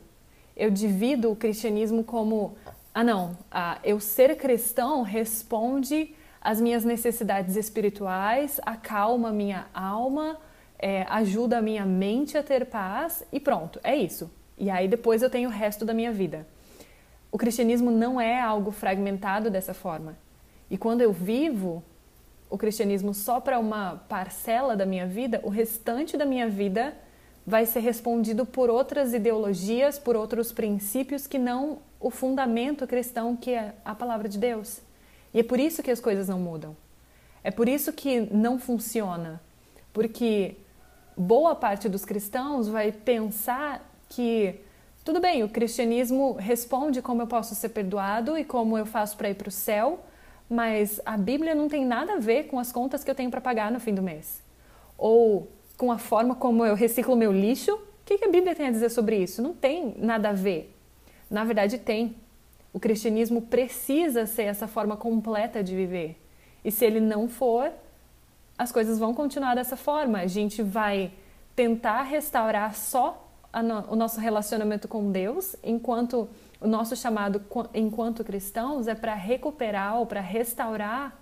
eu 0.57 0.71
divido 0.71 1.31
o 1.31 1.35
cristianismo 1.35 2.03
como: 2.03 2.57
ah, 2.95 3.03
não, 3.03 3.37
ah, 3.51 3.77
eu 3.83 3.99
ser 3.99 4.35
cristão 4.37 5.03
responde 5.03 6.15
às 6.41 6.59
minhas 6.61 6.85
necessidades 6.85 7.55
espirituais, 7.55 8.59
acalma 8.65 9.31
minha 9.31 9.67
alma, 9.73 10.37
é, 10.77 11.05
ajuda 11.09 11.57
a 11.57 11.61
minha 11.61 11.85
mente 11.85 12.37
a 12.37 12.43
ter 12.43 12.65
paz 12.65 13.23
e 13.31 13.39
pronto, 13.39 13.79
é 13.83 13.95
isso. 13.95 14.31
E 14.57 14.69
aí 14.69 14.87
depois 14.87 15.21
eu 15.21 15.29
tenho 15.29 15.49
o 15.49 15.51
resto 15.51 15.85
da 15.85 15.93
minha 15.93 16.11
vida. 16.11 16.47
O 17.31 17.37
cristianismo 17.37 17.91
não 17.91 18.19
é 18.19 18.39
algo 18.39 18.71
fragmentado 18.71 19.49
dessa 19.49 19.73
forma. 19.73 20.17
E 20.69 20.77
quando 20.77 21.01
eu 21.01 21.11
vivo 21.11 21.83
o 22.49 22.57
cristianismo 22.57 23.13
só 23.13 23.39
para 23.39 23.59
uma 23.59 23.97
parcela 24.09 24.75
da 24.75 24.85
minha 24.85 25.05
vida, 25.05 25.39
o 25.43 25.49
restante 25.49 26.17
da 26.17 26.25
minha 26.25 26.49
vida 26.49 26.95
vai 27.45 27.65
ser 27.65 27.79
respondido 27.79 28.45
por 28.45 28.69
outras 28.69 29.13
ideologias, 29.13 29.99
por 29.99 30.15
outros 30.15 30.51
princípios 30.51 31.27
que 31.27 31.37
não 31.37 31.79
o 31.99 32.09
fundamento 32.09 32.87
cristão 32.87 33.35
que 33.35 33.51
é 33.51 33.73
a 33.83 33.93
palavra 33.93 34.27
de 34.27 34.37
Deus. 34.37 34.81
E 35.33 35.39
é 35.39 35.43
por 35.43 35.59
isso 35.59 35.83
que 35.83 35.91
as 35.91 35.99
coisas 35.99 36.27
não 36.27 36.39
mudam. 36.39 36.75
É 37.43 37.51
por 37.51 37.69
isso 37.69 37.93
que 37.93 38.21
não 38.31 38.59
funciona. 38.59 39.41
Porque 39.93 40.55
boa 41.15 41.55
parte 41.55 41.87
dos 41.89 42.05
cristãos 42.05 42.67
vai 42.67 42.91
pensar 42.91 43.87
que 44.09 44.59
tudo 45.03 45.19
bem, 45.19 45.43
o 45.43 45.49
cristianismo 45.49 46.33
responde 46.33 47.01
como 47.01 47.21
eu 47.21 47.27
posso 47.27 47.55
ser 47.55 47.69
perdoado 47.69 48.37
e 48.37 48.43
como 48.43 48.77
eu 48.77 48.85
faço 48.85 49.17
para 49.17 49.29
ir 49.29 49.33
para 49.33 49.47
o 49.47 49.51
céu, 49.51 49.99
mas 50.49 51.01
a 51.05 51.17
Bíblia 51.17 51.55
não 51.55 51.67
tem 51.67 51.85
nada 51.85 52.13
a 52.13 52.19
ver 52.19 52.43
com 52.43 52.59
as 52.59 52.71
contas 52.71 53.03
que 53.03 53.09
eu 53.09 53.15
tenho 53.15 53.31
para 53.31 53.41
pagar 53.41 53.71
no 53.71 53.79
fim 53.79 53.93
do 53.93 54.01
mês. 54.01 54.41
Ou 54.97 55.47
com 55.77 55.91
a 55.91 55.97
forma 55.97 56.35
como 56.35 56.65
eu 56.65 56.75
reciclo 56.75 57.15
meu 57.15 57.31
lixo. 57.31 57.73
O 57.73 57.79
que, 58.05 58.25
a 58.25 58.27
Bíblia 58.27 58.53
tem 58.53 58.67
a 58.67 58.71
dizer 58.71 58.89
sobre 58.89 59.15
isso? 59.17 59.41
Não 59.41 59.53
tem 59.53 59.95
nada 59.97 60.29
a 60.29 60.33
ver. 60.33 60.75
Na 61.29 61.43
verdade, 61.43 61.77
tem. 61.77 62.15
O 62.73 62.79
cristianismo 62.79 63.41
precisa 63.41 64.25
ser 64.25 64.43
essa 64.43 64.67
forma 64.67 64.95
completa 64.95 65.63
de 65.63 65.75
viver. 65.75 66.21
E 66.63 66.71
se 66.71 66.85
ele 66.85 66.99
não 66.99 67.27
for, 67.27 67.71
as 68.57 68.71
coisas 68.71 68.99
vão 68.99 69.13
continuar 69.13 69.55
dessa 69.55 69.75
forma. 69.75 70.19
A 70.19 70.27
gente 70.27 70.61
vai 70.61 71.11
tentar 71.55 72.03
restaurar 72.03 72.75
só 72.75 73.29
no, 73.63 73.93
o 73.93 73.95
nosso 73.95 74.19
relacionamento 74.19 74.87
com 74.87 75.11
Deus, 75.11 75.55
enquanto 75.63 76.29
o 76.61 76.67
nosso 76.67 76.95
chamado 76.95 77.41
enquanto 77.73 78.23
cristãos 78.23 78.87
é 78.87 78.93
para 78.93 79.13
recuperar 79.13 79.97
ou 79.97 80.05
para 80.05 80.19
restaurar 80.19 81.17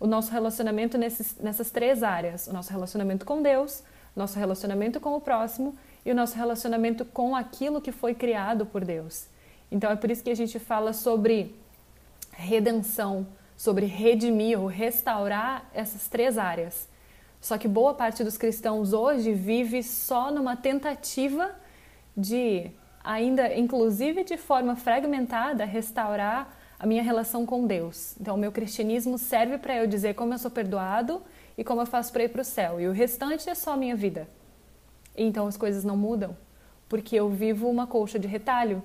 o 0.00 0.06
nosso 0.06 0.32
relacionamento 0.32 0.96
nesses, 0.96 1.36
nessas 1.38 1.70
três 1.70 2.02
áreas: 2.02 2.46
o 2.46 2.52
nosso 2.52 2.72
relacionamento 2.72 3.24
com 3.24 3.42
Deus, 3.42 3.82
nosso 4.16 4.38
relacionamento 4.38 4.98
com 4.98 5.14
o 5.14 5.20
próximo 5.20 5.76
e 6.04 6.10
o 6.10 6.14
nosso 6.14 6.36
relacionamento 6.36 7.04
com 7.04 7.36
aquilo 7.36 7.80
que 7.80 7.92
foi 7.92 8.14
criado 8.14 8.66
por 8.66 8.84
Deus. 8.84 9.28
Então 9.70 9.90
é 9.90 9.96
por 9.96 10.10
isso 10.10 10.22
que 10.22 10.30
a 10.30 10.36
gente 10.36 10.58
fala 10.58 10.92
sobre 10.92 11.54
redenção, 12.32 13.26
sobre 13.56 13.86
redimir 13.86 14.60
ou 14.60 14.66
restaurar 14.66 15.68
essas 15.74 16.08
três 16.08 16.38
áreas. 16.38 16.88
Só 17.40 17.56
que 17.56 17.68
boa 17.68 17.94
parte 17.94 18.24
dos 18.24 18.36
cristãos 18.36 18.92
hoje 18.92 19.32
vive 19.32 19.82
só 19.82 20.30
numa 20.30 20.56
tentativa 20.56 21.54
de, 22.16 22.70
ainda 23.02 23.54
inclusive 23.54 24.24
de 24.24 24.36
forma 24.36 24.74
fragmentada, 24.74 25.64
restaurar 25.64 26.56
a 26.78 26.86
minha 26.86 27.02
relação 27.02 27.44
com 27.44 27.66
Deus. 27.66 28.14
Então, 28.20 28.36
o 28.36 28.38
meu 28.38 28.52
cristianismo 28.52 29.18
serve 29.18 29.58
para 29.58 29.76
eu 29.76 29.86
dizer 29.86 30.14
como 30.14 30.32
eu 30.32 30.38
sou 30.38 30.50
perdoado 30.50 31.20
e 31.56 31.64
como 31.64 31.80
eu 31.80 31.86
faço 31.86 32.12
para 32.12 32.24
ir 32.24 32.28
para 32.28 32.42
o 32.42 32.44
céu. 32.44 32.80
E 32.80 32.86
o 32.86 32.92
restante 32.92 33.50
é 33.50 33.54
só 33.54 33.72
a 33.72 33.76
minha 33.76 33.96
vida. 33.96 34.28
Então, 35.16 35.48
as 35.48 35.56
coisas 35.56 35.82
não 35.82 35.96
mudam, 35.96 36.36
porque 36.88 37.16
eu 37.16 37.28
vivo 37.28 37.68
uma 37.68 37.86
colcha 37.86 38.18
de 38.18 38.28
retalho. 38.28 38.82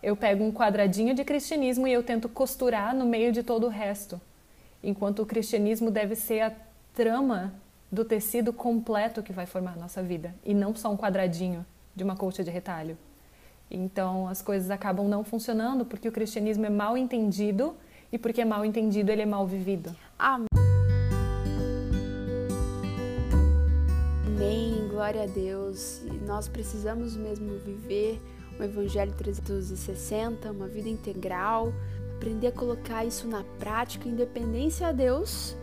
Eu 0.00 0.16
pego 0.16 0.44
um 0.44 0.52
quadradinho 0.52 1.12
de 1.12 1.24
cristianismo 1.24 1.86
e 1.86 1.92
eu 1.92 2.04
tento 2.04 2.28
costurar 2.28 2.94
no 2.94 3.04
meio 3.04 3.32
de 3.32 3.42
todo 3.42 3.66
o 3.66 3.70
resto. 3.70 4.20
Enquanto 4.82 5.22
o 5.22 5.26
cristianismo 5.26 5.90
deve 5.90 6.14
ser 6.14 6.40
a 6.40 6.52
trama 6.94 7.52
do 7.90 8.04
tecido 8.04 8.52
completo 8.52 9.22
que 9.22 9.32
vai 9.32 9.44
formar 9.44 9.76
nossa 9.76 10.00
vida 10.02 10.34
e 10.44 10.54
não 10.54 10.74
só 10.74 10.90
um 10.92 10.96
quadradinho 10.96 11.66
de 11.96 12.04
uma 12.04 12.14
colcha 12.14 12.44
de 12.44 12.50
retalho. 12.50 12.96
Então 13.68 14.28
as 14.28 14.40
coisas 14.40 14.70
acabam 14.70 15.08
não 15.08 15.24
funcionando 15.24 15.84
porque 15.84 16.08
o 16.08 16.12
cristianismo 16.12 16.64
é 16.64 16.70
mal 16.70 16.96
entendido 16.96 17.74
e 18.12 18.18
porque 18.18 18.40
é 18.40 18.44
mal 18.44 18.64
entendido 18.64 19.10
ele 19.10 19.22
é 19.22 19.26
mal 19.26 19.46
vivido. 19.48 19.94
Amém. 20.16 20.46
Glória 24.90 25.24
a 25.24 25.26
Deus. 25.26 26.02
Nós 26.24 26.48
precisamos 26.48 27.16
mesmo 27.16 27.58
viver 27.58 28.20
o 28.58 28.62
Evangelho 28.62 29.12
360, 29.12 30.50
uma 30.50 30.66
vida 30.66 30.88
integral, 30.88 31.72
aprender 32.16 32.48
a 32.48 32.52
colocar 32.52 33.04
isso 33.04 33.28
na 33.28 33.44
prática, 33.58 34.08
independência 34.08 34.88
a 34.88 34.92
Deus 34.92 35.56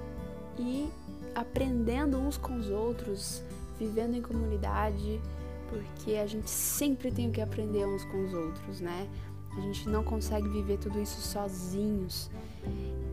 e 0.58 0.88
aprendendo 1.34 2.18
uns 2.18 2.38
com 2.38 2.56
os 2.56 2.70
outros, 2.70 3.44
vivendo 3.78 4.16
em 4.16 4.22
comunidade, 4.22 5.20
porque 5.70 6.16
a 6.16 6.26
gente 6.26 6.50
sempre 6.50 7.12
tem 7.12 7.30
o 7.30 7.32
que 7.32 7.42
aprender 7.42 7.86
uns 7.86 8.06
com 8.06 8.24
os 8.24 8.34
outros, 8.34 8.80
né? 8.80 9.08
A 9.58 9.62
gente 9.62 9.90
não 9.90 10.04
consegue 10.04 10.48
viver 10.50 10.78
tudo 10.78 11.02
isso 11.02 11.22
sozinhos. 11.22 12.30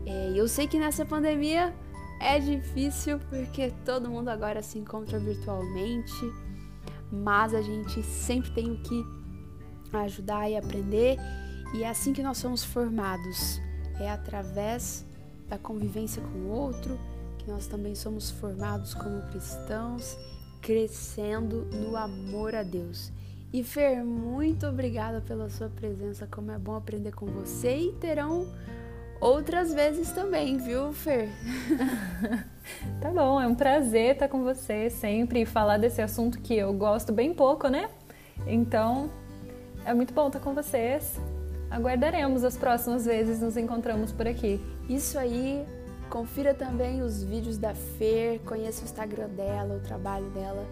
É, 0.05 0.31
eu 0.35 0.47
sei 0.47 0.67
que 0.67 0.77
nessa 0.77 1.05
pandemia 1.05 1.73
é 2.19 2.39
difícil 2.39 3.19
porque 3.29 3.73
todo 3.85 4.09
mundo 4.09 4.29
agora 4.29 4.61
se 4.61 4.77
encontra 4.77 5.19
virtualmente, 5.19 6.33
mas 7.11 7.53
a 7.53 7.61
gente 7.61 8.01
sempre 8.03 8.51
tem 8.51 8.71
o 8.71 8.77
que 8.77 9.22
ajudar 10.01 10.49
e 10.49 10.57
aprender, 10.57 11.17
e 11.73 11.83
é 11.83 11.89
assim 11.89 12.13
que 12.13 12.23
nós 12.23 12.37
somos 12.37 12.63
formados. 12.63 13.61
É 13.99 14.09
através 14.09 15.05
da 15.47 15.57
convivência 15.57 16.21
com 16.21 16.39
o 16.39 16.49
outro 16.49 16.99
que 17.37 17.49
nós 17.49 17.67
também 17.67 17.93
somos 17.93 18.31
formados 18.31 18.93
como 18.93 19.21
cristãos 19.29 20.17
crescendo 20.61 21.65
no 21.65 21.95
amor 21.95 22.55
a 22.55 22.63
Deus. 22.63 23.11
E 23.51 23.63
Fer, 23.63 24.03
muito 24.03 24.65
obrigada 24.65 25.21
pela 25.21 25.49
sua 25.49 25.69
presença, 25.69 26.25
como 26.25 26.51
é 26.51 26.57
bom 26.57 26.75
aprender 26.75 27.13
com 27.13 27.27
você 27.27 27.77
e 27.77 27.91
terão 27.93 28.47
outras 29.21 29.71
vezes 29.73 30.11
também, 30.11 30.57
viu, 30.57 30.91
Fer? 30.91 31.29
tá 32.99 33.11
bom, 33.11 33.39
é 33.39 33.45
um 33.45 33.53
prazer 33.53 34.13
estar 34.13 34.27
com 34.27 34.41
você 34.43 34.89
sempre 34.89 35.41
e 35.41 35.45
falar 35.45 35.77
desse 35.77 36.01
assunto 36.01 36.39
que 36.39 36.55
eu 36.55 36.73
gosto 36.73 37.13
bem 37.13 37.33
pouco, 37.33 37.67
né? 37.67 37.89
Então, 38.47 39.11
é 39.85 39.93
muito 39.93 40.13
bom 40.13 40.27
estar 40.27 40.39
com 40.39 40.53
vocês. 40.53 41.19
Aguardaremos 41.69 42.43
as 42.43 42.55
próximas 42.55 43.05
vezes 43.05 43.41
nos 43.41 43.57
encontramos 43.57 44.11
por 44.11 44.27
aqui. 44.27 44.61
Isso 44.87 45.17
aí, 45.17 45.65
Confira 46.13 46.53
também 46.53 47.01
os 47.01 47.23
vídeos 47.23 47.57
da 47.57 47.73
Fer, 47.73 48.39
conheça 48.45 48.81
o 48.81 48.85
Instagram 48.85 49.29
dela, 49.29 49.77
o 49.77 49.79
trabalho 49.79 50.29
dela, 50.29 50.63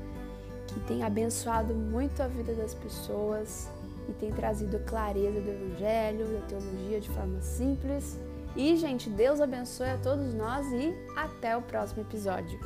que 0.67 0.79
tem 0.81 1.01
abençoado 1.01 1.73
muito 1.73 2.21
a 2.21 2.27
vida 2.27 2.53
das 2.53 2.75
pessoas 2.75 3.67
e 4.07 4.13
tem 4.13 4.31
trazido 4.31 4.77
clareza 4.85 5.41
do 5.41 5.49
Evangelho, 5.49 6.27
da 6.27 6.41
teologia 6.41 7.01
de 7.01 7.09
forma 7.09 7.41
simples. 7.41 8.19
E, 8.55 8.77
gente, 8.77 9.09
Deus 9.09 9.41
abençoe 9.41 9.89
a 9.89 9.97
todos 9.97 10.31
nós 10.35 10.63
e 10.73 10.93
até 11.17 11.57
o 11.57 11.61
próximo 11.63 12.03
episódio. 12.03 12.59